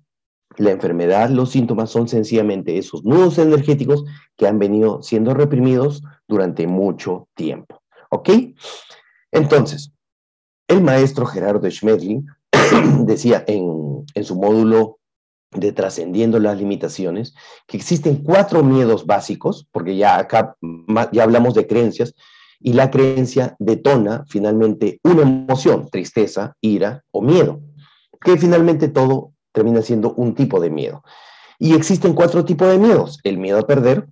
[0.57, 4.05] La enfermedad, los síntomas son sencillamente esos nudos energéticos
[4.37, 7.81] que han venido siendo reprimidos durante mucho tiempo.
[8.09, 8.29] ¿Ok?
[9.31, 9.91] Entonces,
[10.67, 12.25] el maestro Gerardo Schmedling
[13.05, 14.99] decía en, en su módulo
[15.51, 17.33] de trascendiendo las limitaciones,
[17.67, 20.55] que existen cuatro miedos básicos, porque ya acá
[21.11, 22.13] ya hablamos de creencias,
[22.59, 27.61] y la creencia detona finalmente una emoción, tristeza, ira o miedo,
[28.21, 31.03] que finalmente todo termina siendo un tipo de miedo.
[31.59, 33.19] Y existen cuatro tipos de miedos.
[33.23, 34.07] El miedo a perder,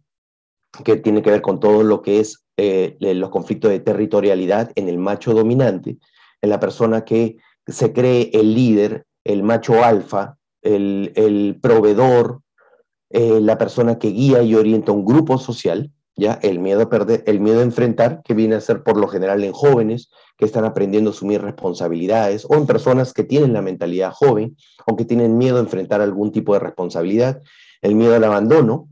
[0.83, 4.87] que tiene que ver con todo lo que es eh, los conflictos de territorialidad en
[4.87, 5.97] el macho dominante,
[6.43, 12.41] en la persona que se cree el líder, el macho alfa, el, proveedor,
[13.09, 16.37] eh, la persona que guía y orienta un grupo social, ¿ya?
[16.41, 19.41] El miedo a perder, el miedo a enfrentar, que viene a ser por lo general
[19.45, 24.11] en jóvenes que están aprendiendo a asumir responsabilidades, o en personas que tienen la mentalidad
[24.11, 27.41] joven, o que tienen miedo a enfrentar algún tipo de responsabilidad,
[27.81, 28.89] el miedo al abandono,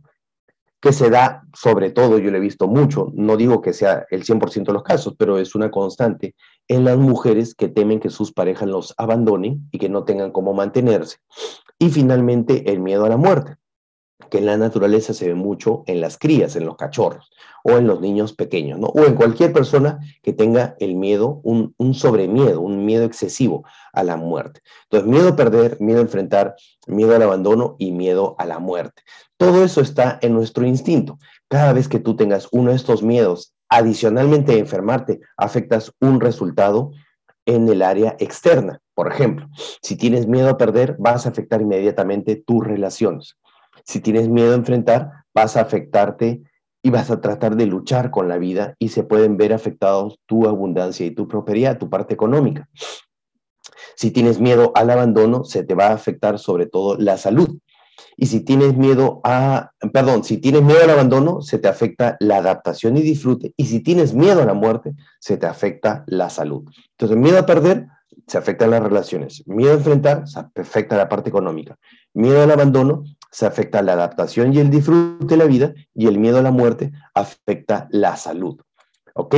[0.82, 4.24] que se da sobre todo, yo lo he visto mucho, no digo que sea el
[4.24, 6.36] 100% de los casos, pero es una constante
[6.68, 10.54] en las mujeres que temen que sus parejas los abandonen y que no tengan cómo
[10.54, 11.18] mantenerse.
[11.78, 13.58] Y finalmente el miedo a la muerte,
[14.30, 17.32] que en la naturaleza se ve mucho en las crías, en los cachorros
[17.64, 18.88] o en los niños pequeños, ¿no?
[18.88, 23.64] O en cualquier persona que tenga el miedo, un, sobremiedo, un miedo excesivo
[23.94, 24.62] a la muerte.
[24.84, 26.56] Entonces, miedo a perder, miedo a enfrentar,
[26.88, 29.04] miedo al abandono y miedo a la muerte.
[29.38, 31.20] Todo eso está en nuestro instinto.
[31.48, 36.92] Cada vez que tú tengas uno de estos miedos adicionalmente de enfermarte, afectas un resultado
[37.46, 38.82] en el área externa.
[38.94, 39.48] Por ejemplo,
[39.82, 43.38] si tienes miedo a perder, vas a afectar inmediatamente tus relaciones.
[43.84, 46.42] Si tienes miedo a enfrentar, vas a afectarte
[46.84, 50.48] y vas a tratar de luchar con la vida y se pueden ver afectados tu
[50.48, 52.68] abundancia y tu prosperidad, tu parte económica.
[53.96, 57.60] Si tienes miedo al abandono, se te va a afectar sobre todo la salud.
[58.18, 62.38] Y si tienes miedo a, perdón, si tienes miedo al abandono, se te afecta la
[62.38, 63.54] adaptación y disfrute.
[63.58, 66.64] Y si tienes miedo a la muerte, se te afecta la salud.
[66.92, 67.88] Entonces, miedo a perder,
[68.28, 69.44] se afectan las relaciones.
[69.46, 71.78] Miedo a enfrentar, se afecta la parte económica.
[72.14, 75.74] Miedo al abandono, se afecta la adaptación y el disfrute de la vida.
[75.94, 78.60] Y el miedo a la muerte afecta la salud.
[79.16, 79.36] ¿Ok?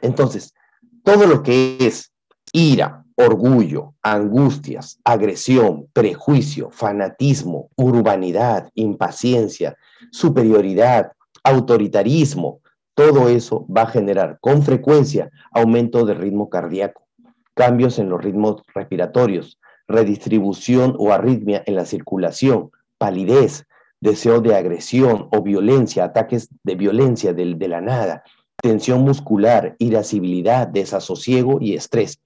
[0.00, 0.54] Entonces,
[1.02, 2.12] todo lo que es
[2.52, 9.76] ira, orgullo, angustias, agresión, prejuicio, fanatismo, urbanidad, impaciencia,
[10.10, 12.60] superioridad, autoritarismo,
[12.94, 17.06] todo eso va a generar con frecuencia aumento del ritmo cardíaco,
[17.54, 22.70] cambios en los ritmos respiratorios, redistribución o arritmia en la circulación,
[23.04, 23.66] palidez,
[24.00, 28.22] deseo de agresión o violencia, ataques de violencia de, de la nada,
[28.62, 32.22] tensión muscular, irascibilidad, desasosiego y estrés.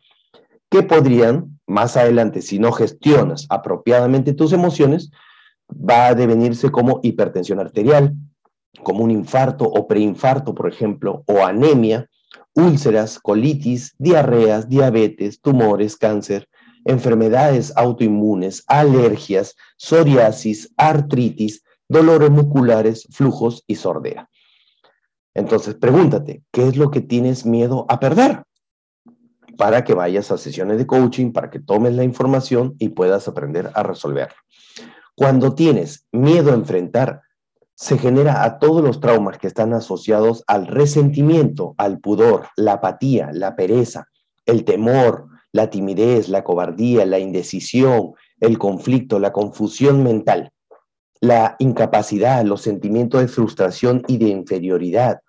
[0.71, 5.11] Que podrían, más adelante, si no gestionas apropiadamente tus emociones,
[5.69, 8.15] va a devenirse como hipertensión arterial,
[8.85, 12.09] como un infarto o preinfarto, por ejemplo, o anemia,
[12.55, 16.48] úlceras, colitis, diarreas, diabetes, tumores, cáncer,
[16.89, 24.29] enfermedades autoinmunes, alergias, psoriasis, artritis, dolores musculares, flujos y sordera.
[25.35, 28.43] Entonces, pregúntate, ¿qué es lo que tienes miedo a perder?
[29.59, 33.73] para que vayas a sesiones de coaching, para que tomes la información y puedas aprender
[33.75, 34.37] a resolverlo.
[35.17, 37.23] Cuando tienes miedo a enfrentar,
[37.75, 43.31] se genera a todos los traumas que están asociados al resentimiento, al pudor, la apatía,
[43.33, 44.07] la pereza,
[44.47, 50.53] el temor, la timidez, la cobardía, la indecisión, el conflicto, la confusión mental,
[51.21, 55.21] la incapacidad, los sentimientos de frustración y de inferioridad,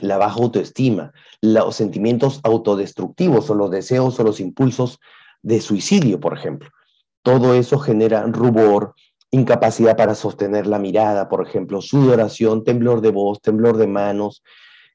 [0.00, 4.98] la baja autoestima, los sentimientos autodestructivos o los deseos o los impulsos
[5.42, 6.70] de suicidio, por ejemplo.
[7.22, 8.94] Todo eso genera rubor,
[9.30, 14.42] incapacidad para sostener la mirada, por ejemplo, sudoración, temblor de voz, temblor de manos,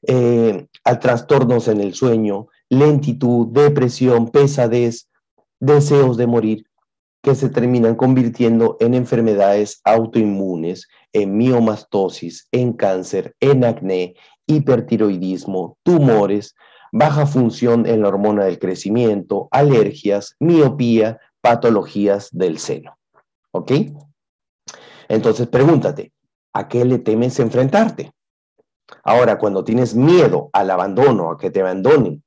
[0.06, 0.66] eh,
[1.00, 5.08] trastornos en el sueño, lentitud, depresión, pesadez,
[5.60, 6.66] deseos de morir,
[7.22, 14.14] que se terminan convirtiendo en enfermedades autoinmunes, en miomastosis, en cáncer, en acné
[14.46, 16.54] hipertiroidismo, tumores,
[16.92, 22.96] baja función en la hormona del crecimiento, alergias, miopía, patologías del seno.
[23.52, 23.72] ¿Ok?
[25.08, 26.12] Entonces pregúntate,
[26.52, 28.12] ¿a qué le temes enfrentarte?
[29.04, 32.22] Ahora, cuando tienes miedo al abandono, a que te abandonen,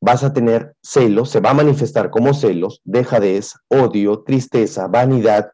[0.00, 5.52] vas a tener celos, se va a manifestar como celos, dejadez, odio, tristeza, vanidad,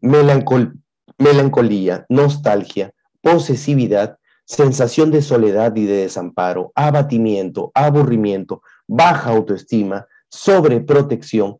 [0.00, 11.58] melancolía, nostalgia, posesividad, sensación de soledad y de desamparo, abatimiento, aburrimiento, baja autoestima, sobreprotección.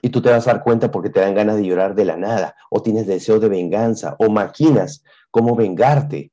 [0.00, 2.16] Y tú te vas a dar cuenta porque te dan ganas de llorar de la
[2.16, 6.31] nada, o tienes deseo de venganza, o maquinas cómo vengarte,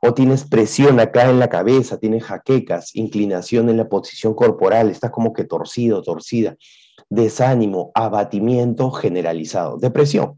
[0.00, 5.10] o tienes presión acá en la cabeza, tienes jaquecas, inclinación en la posición corporal, estás
[5.10, 6.56] como que torcido, torcida,
[7.08, 10.36] desánimo, abatimiento generalizado, depresión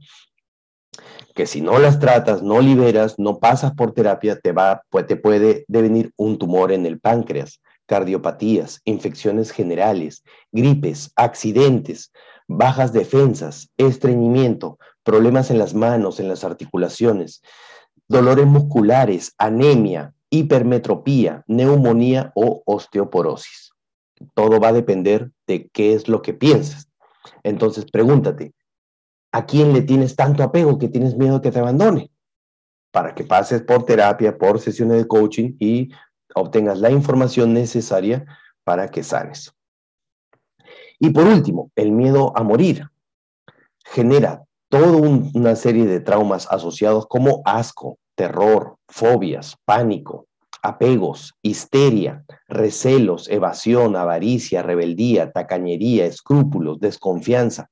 [1.39, 5.15] que si no las tratas, no liberas, no pasas por terapia, te, va, pues, te
[5.15, 12.11] puede devenir un tumor en el páncreas, cardiopatías, infecciones generales, gripes, accidentes,
[12.49, 17.41] bajas defensas, estreñimiento, problemas en las manos, en las articulaciones,
[18.09, 23.73] dolores musculares, anemia, hipermetropía, neumonía o osteoporosis.
[24.35, 26.89] Todo va a depender de qué es lo que piensas.
[27.43, 28.53] Entonces pregúntate,
[29.31, 32.11] ¿A quién le tienes tanto apego que tienes miedo que te abandone?
[32.91, 35.91] Para que pases por terapia, por sesiones de coaching y
[36.35, 38.25] obtengas la información necesaria
[38.65, 39.53] para que sanes.
[40.99, 42.89] Y por último, el miedo a morir
[43.85, 44.97] genera toda
[45.35, 50.27] una serie de traumas asociados como asco, terror, fobias, pánico,
[50.63, 57.71] apegos, histeria, recelos, evasión, avaricia, rebeldía, tacañería, escrúpulos, desconfianza,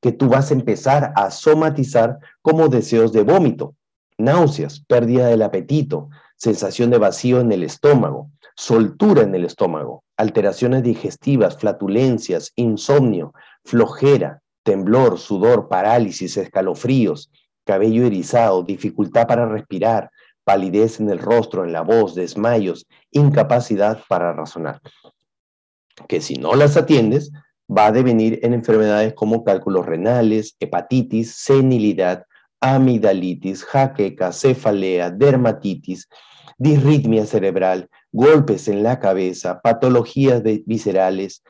[0.00, 3.74] que tú vas a empezar a somatizar como deseos de vómito,
[4.16, 10.82] náuseas, pérdida del apetito, sensación de vacío en el estómago, soltura en el estómago, alteraciones
[10.82, 13.32] digestivas, flatulencias, insomnio,
[13.64, 17.30] flojera, temblor, sudor, parálisis, escalofríos,
[17.64, 20.10] cabello erizado, dificultad para respirar,
[20.44, 24.80] palidez en el rostro, en la voz, desmayos, incapacidad para razonar.
[26.08, 27.30] Que si no las atiendes,
[27.70, 32.24] va a devenir en enfermedades como cálculos renales, hepatitis, senilidad,
[32.60, 36.08] amigdalitis, jaqueca, cefalea, dermatitis,
[36.58, 41.42] disritmia cerebral, golpes en la cabeza, patologías viscerales,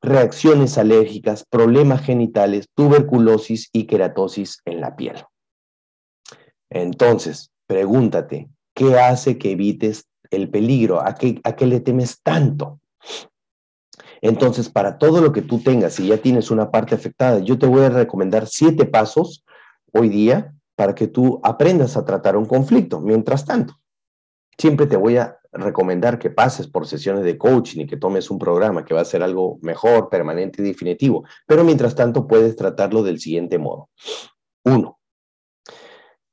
[0.00, 5.24] reacciones alérgicas, problemas genitales, tuberculosis y queratosis en la piel.
[6.70, 11.00] Entonces, pregúntate, ¿qué hace que evites el peligro?
[11.00, 12.80] ¿A qué, a qué le temes tanto?
[14.20, 17.66] Entonces, para todo lo que tú tengas, si ya tienes una parte afectada, yo te
[17.66, 19.44] voy a recomendar siete pasos
[19.92, 23.00] hoy día para que tú aprendas a tratar un conflicto.
[23.00, 23.74] Mientras tanto,
[24.56, 28.38] siempre te voy a recomendar que pases por sesiones de coaching y que tomes un
[28.38, 31.24] programa que va a ser algo mejor, permanente y definitivo.
[31.46, 33.88] Pero mientras tanto, puedes tratarlo del siguiente modo.
[34.64, 34.98] Uno,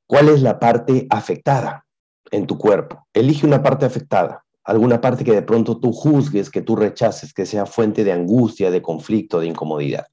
[0.06, 1.86] ¿cuál es la parte afectada
[2.30, 3.06] en tu cuerpo?
[3.12, 7.46] Elige una parte afectada alguna parte que de pronto tú juzgues, que tú rechaces, que
[7.46, 10.06] sea fuente de angustia, de conflicto, de incomodidad.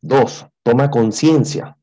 [0.00, 1.76] Dos, toma conciencia.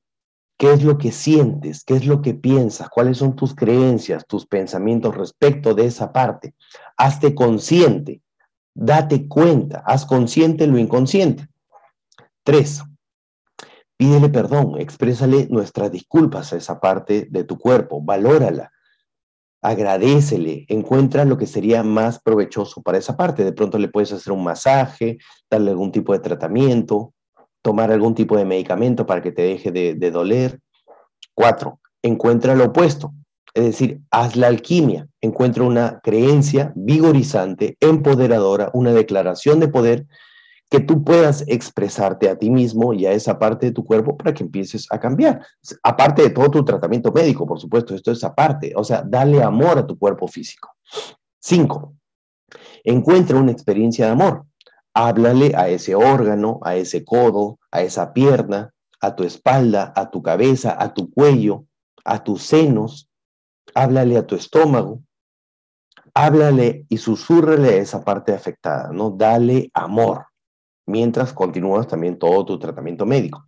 [0.57, 1.83] ¿Qué es lo que sientes?
[1.83, 2.89] ¿Qué es lo que piensas?
[2.89, 6.55] ¿Cuáles son tus creencias, tus pensamientos respecto de esa parte?
[6.97, 8.21] Hazte consciente.
[8.73, 9.83] Date cuenta.
[9.85, 11.47] Haz consciente lo inconsciente.
[12.43, 12.83] Tres,
[13.97, 14.79] pídele perdón.
[14.79, 18.01] Exprésale nuestras disculpas a esa parte de tu cuerpo.
[18.01, 18.71] Valórala
[19.65, 23.43] agradecele, encuentra lo que sería más provechoso para esa parte.
[23.43, 25.17] De pronto le puedes hacer un masaje,
[25.49, 27.14] darle algún tipo de tratamiento,
[27.65, 30.59] tomar algún tipo de medicamento para que te deje de, doler.
[31.33, 33.11] Cuatro, encuentra lo opuesto.
[33.55, 40.05] Es decir, haz la alquimia, encuentra una creencia vigorizante, empoderadora, una declaración de poder
[40.69, 44.31] que tú puedas expresarte a ti mismo y a esa parte de tu cuerpo para
[44.31, 45.41] que empieces a cambiar.
[45.81, 48.73] Aparte de todo tu tratamiento médico, por supuesto, esto es aparte.
[48.75, 50.69] O sea, dale amor a tu cuerpo físico.
[51.39, 51.95] Cinco,
[52.83, 54.45] encuentra una experiencia de amor.
[54.95, 60.23] Háblale a ese órgano, a ese codo, a esa pierna, a tu espalda, a tu
[60.23, 61.65] cabeza, a tu cuello,
[62.05, 63.09] a tus senos.
[63.75, 65.01] Háblale a tu estómago.
[66.13, 69.09] Háblale y susúrrele a esa parte afectada, ¿no?
[69.11, 70.27] Dale amor
[70.85, 73.43] mientras continúas también todo tu tratamiento médico.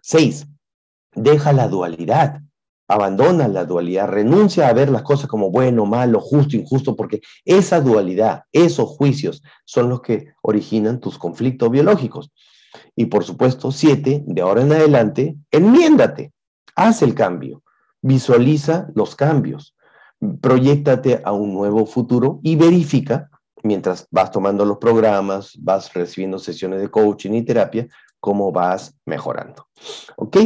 [0.00, 0.46] Seis,
[1.12, 2.40] deja la dualidad,
[2.88, 7.80] abandona la dualidad, renuncia a ver las cosas como bueno, malo, justo, injusto, porque esa
[7.80, 12.30] dualidad, esos juicios son los que originan tus conflictos biológicos.
[12.94, 16.32] Y por supuesto, siete, de ahora en adelante, enmiéndate,
[16.74, 17.62] haz el cambio,
[18.02, 19.74] visualiza los cambios,
[20.40, 23.30] proyectate a un nuevo futuro y verifica
[23.62, 27.88] mientras vas tomando los programas, vas recibiendo sesiones de coaching y terapia,
[28.20, 29.68] cómo vas mejorando.
[30.16, 30.36] ¿Ok?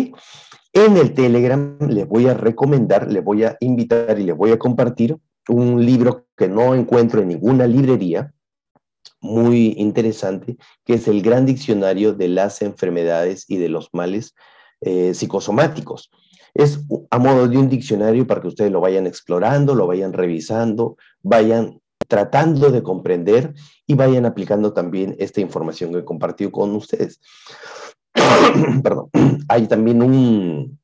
[0.73, 4.59] En el Telegram les voy a recomendar, les voy a invitar y les voy a
[4.59, 5.16] compartir
[5.49, 8.33] un libro que no encuentro en ninguna librería,
[9.21, 14.35] muy interesante, que es el Gran Diccionario de las Enfermedades y de los Males
[14.81, 16.11] eh, Psicosomáticos.
[16.55, 20.97] Es a modo de un diccionario para que ustedes lo vayan explorando, lo vayan revisando,
[21.23, 23.55] vayan tratando de comprender
[23.87, 27.21] y vayan aplicando también esta información que he compartido con ustedes.
[28.83, 29.09] Perdón.
[29.49, 30.78] Hay también un,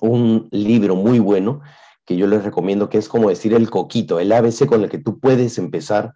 [0.00, 1.60] un libro muy bueno
[2.04, 4.98] que yo les recomiendo, que es como decir el coquito, el ABC con el que
[4.98, 6.12] tú puedes empezar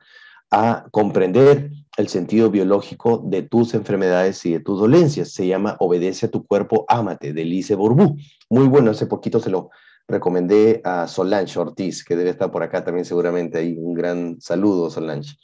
[0.51, 5.33] a comprender el sentido biológico de tus enfermedades y de tus dolencias.
[5.33, 8.17] Se llama Obedece a tu cuerpo, ámate, de Lise Borbú.
[8.51, 9.71] Muy bueno, hace poquito se lo,
[10.09, 13.59] recomendé a Solange Ortiz, que debe estar por acá también seguramente.
[13.59, 15.37] Ahí un gran saludo, Solange.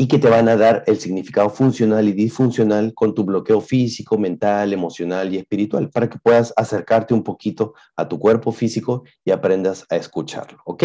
[0.00, 4.16] Y que te van a dar el significado funcional y disfuncional con tu bloqueo físico,
[4.16, 9.32] mental, emocional y espiritual, para que puedas acercarte un poquito a tu cuerpo físico y
[9.32, 10.60] aprendas a escucharlo.
[10.66, 10.84] ¿Ok?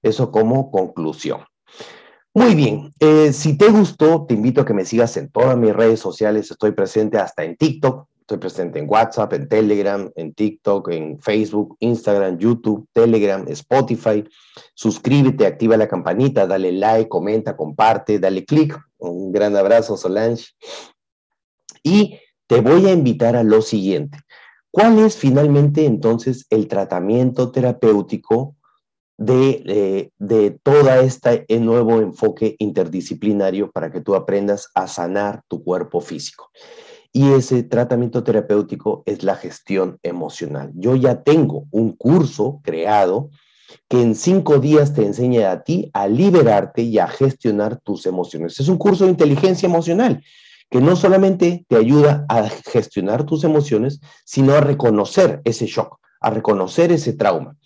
[0.00, 1.40] Eso como conclusión.
[2.34, 5.74] Muy bien, eh, si te gustó, te invito a que me sigas en todas mis
[5.74, 6.50] redes sociales.
[6.50, 11.76] Estoy presente hasta en TikTok, Estoy presente en WhatsApp, en Telegram, en TikTok, en Facebook,
[11.80, 14.24] Instagram, YouTube, Telegram, Spotify.
[14.72, 18.74] Suscríbete, activa la campanita, dale like, comenta, comparte, dale click.
[18.96, 20.46] Un gran abrazo, Solange.
[21.82, 24.16] Y te voy a invitar a lo siguiente.
[24.70, 28.56] ¿Cuál es finalmente entonces el tratamiento terapéutico
[29.18, 35.62] de, eh, de toda este nuevo enfoque interdisciplinario para que tú aprendas a sanar tu
[35.62, 36.50] cuerpo físico?
[37.12, 40.72] Y ese tratamiento terapéutico es la gestión emocional.
[40.74, 43.30] Yo ya tengo un curso creado
[43.88, 48.58] que en cinco días te enseña a ti a liberarte y a gestionar tus emociones.
[48.58, 50.22] Es un curso de inteligencia emocional
[50.70, 56.30] que no solamente te ayuda a gestionar tus emociones, sino a reconocer ese shock, a
[56.30, 57.56] reconocer ese trauma.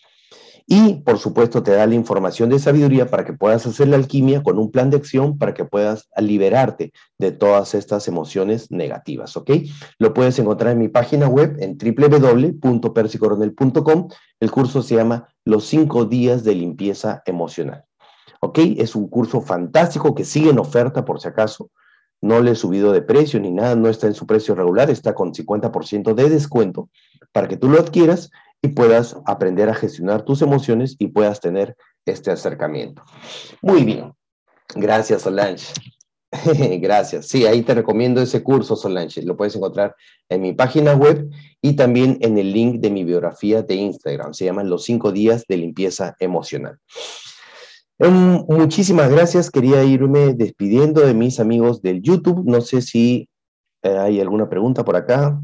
[0.69, 4.43] Y, por supuesto, te da la información de sabiduría para que puedas hacer la alquimia
[4.43, 9.53] con un plan de acción para que puedas liberarte de todas estas emociones negativas, ¿ok?
[10.01, 14.09] Lo puedes encontrar en mi página web en www.persicoronel.com.
[14.41, 17.85] El curso se llama Los cinco días de limpieza emocional.
[18.41, 18.59] ¿Ok?
[18.77, 21.71] Es un curso fantástico que sigue en oferta por si acaso.
[22.21, 25.15] No le he subido de precio ni nada, no está en su precio regular, está
[25.15, 26.91] con 50% de descuento
[27.33, 28.33] para que tú lo adquieras
[28.67, 33.03] y puedas aprender a gestionar tus emociones y puedas tener este acercamiento.
[33.63, 34.13] Muy bien.
[34.75, 35.73] Gracias, Solange.
[36.81, 37.29] Gracias.
[37.29, 39.23] Sí, ahí te recomiendo ese curso, Solange.
[39.23, 39.95] Lo puedes encontrar
[40.29, 41.31] en mi página web
[41.63, 44.35] y también en el link de mi biografía de Instagram.
[44.35, 46.79] Se llaman Los cinco días de limpieza emocional.
[47.99, 49.51] Em, muchísimas gracias.
[49.51, 52.43] Quería irme despidiendo de mis amigos del YouTube.
[52.45, 53.29] No sé si
[53.83, 55.41] eh, hay alguna pregunta por acá.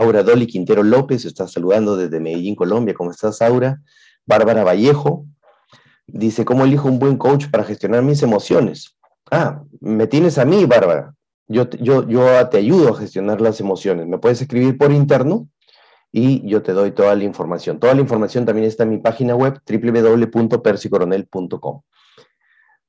[0.00, 2.94] Aura Dolly Quintero López está saludando desde Medellín, Colombia.
[2.94, 3.82] ¿Cómo estás, Aura?
[4.26, 5.26] Bárbara Vallejo
[6.06, 8.96] dice, ¿cómo elijo un buen coach para gestionar mis emociones?
[9.30, 11.14] Ah, me tienes a mí, Bárbara.
[11.48, 14.06] Yo, yo, yo te ayudo a gestionar las emociones.
[14.06, 15.48] Me puedes escribir por interno
[16.10, 17.78] y yo te doy toda la información.
[17.78, 21.82] Toda la información también está en mi página web www.persicoronel.com.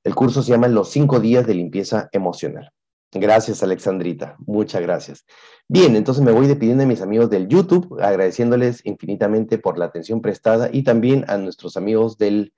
[0.04, 2.72] El curso se llama Los cinco días de limpieza emocional.
[3.14, 4.38] Gracias, Alexandrita.
[4.40, 5.26] Muchas gracias.
[5.74, 10.22] Bien, entonces me voy despidiendo de mis amigos del YouTube, agradeciéndoles infinitamente por la atención
[10.22, 12.52] prestada y también a nuestros amigos del,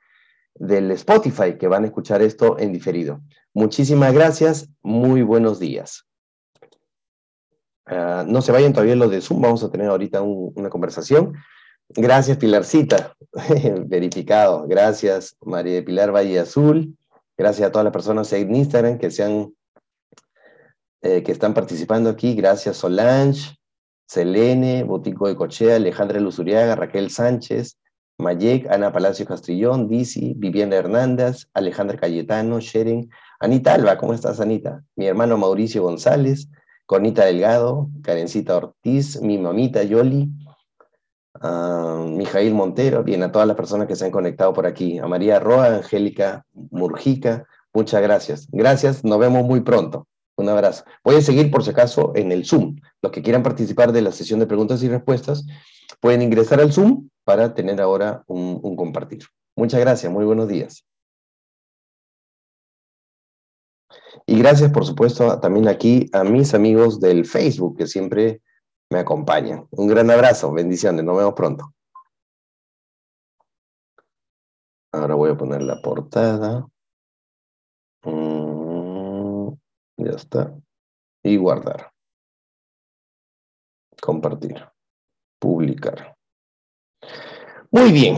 [0.60, 3.22] Spotify que van a escuchar esto en diferido.
[3.54, 4.68] Muchísimas gracias.
[4.82, 6.08] Muy buenos días.
[7.86, 11.36] Ah, no se vayan todavía los de Zoom, vamos a tener ahorita una conversación.
[11.90, 13.16] Gracias, Pilarcita.
[13.86, 14.66] Verificado.
[14.68, 16.98] Gracias, María de Pilar Valle Azul.
[17.38, 19.54] Gracias a todas las personas en Instagram que se han
[21.04, 22.34] eh, que están participando aquí.
[22.34, 23.58] Gracias Solange,
[24.08, 27.78] Selene, Botico de Cochea, Alejandra Luzuriaga, Raquel Sánchez,
[28.18, 34.82] Mayek, Ana Palacio Castrillón, Disi, Viviana Hernández, Alejandra Cayetano, Sheren, Anita Alba, ¿cómo estás Anita?
[34.96, 36.48] Mi hermano Mauricio González,
[36.86, 40.30] Conita Delgado, Karencita Ortiz, mi mamita Yoli,
[41.42, 45.08] uh, Mijail Montero, bien, a todas las personas que se han conectado por aquí, a
[45.08, 48.48] María Roa, Angélica Murjica, muchas gracias.
[48.52, 50.08] Gracias, nos vemos muy pronto.
[50.36, 50.84] Un abrazo.
[51.04, 52.78] Voy a seguir por si acaso en el Zoom.
[53.02, 55.46] Los que quieran participar de la sesión de preguntas y respuestas
[56.00, 59.24] pueden ingresar al Zoom para tener ahora un, compartir.
[59.56, 60.86] Muchas gracias, muy buenos días.
[64.26, 68.42] Y gracias, por supuesto, también aquí a mis amigos del Facebook que siempre
[68.90, 69.68] me acompañan.
[69.72, 71.74] Un gran abrazo, bendiciones, nos vemos pronto.
[74.92, 76.68] Ahora voy a poner la portada.
[79.98, 80.54] Ya está.
[81.24, 81.92] Y guardar.
[84.02, 84.66] Compartir.
[85.40, 86.16] Publicar.
[87.72, 88.18] Muy bien.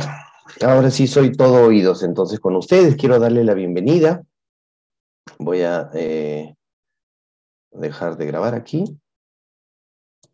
[0.65, 2.03] Ahora sí soy todo oídos.
[2.03, 4.23] Entonces con ustedes quiero darle la bienvenida.
[5.37, 6.55] Voy a eh,
[7.71, 8.99] dejar de grabar aquí.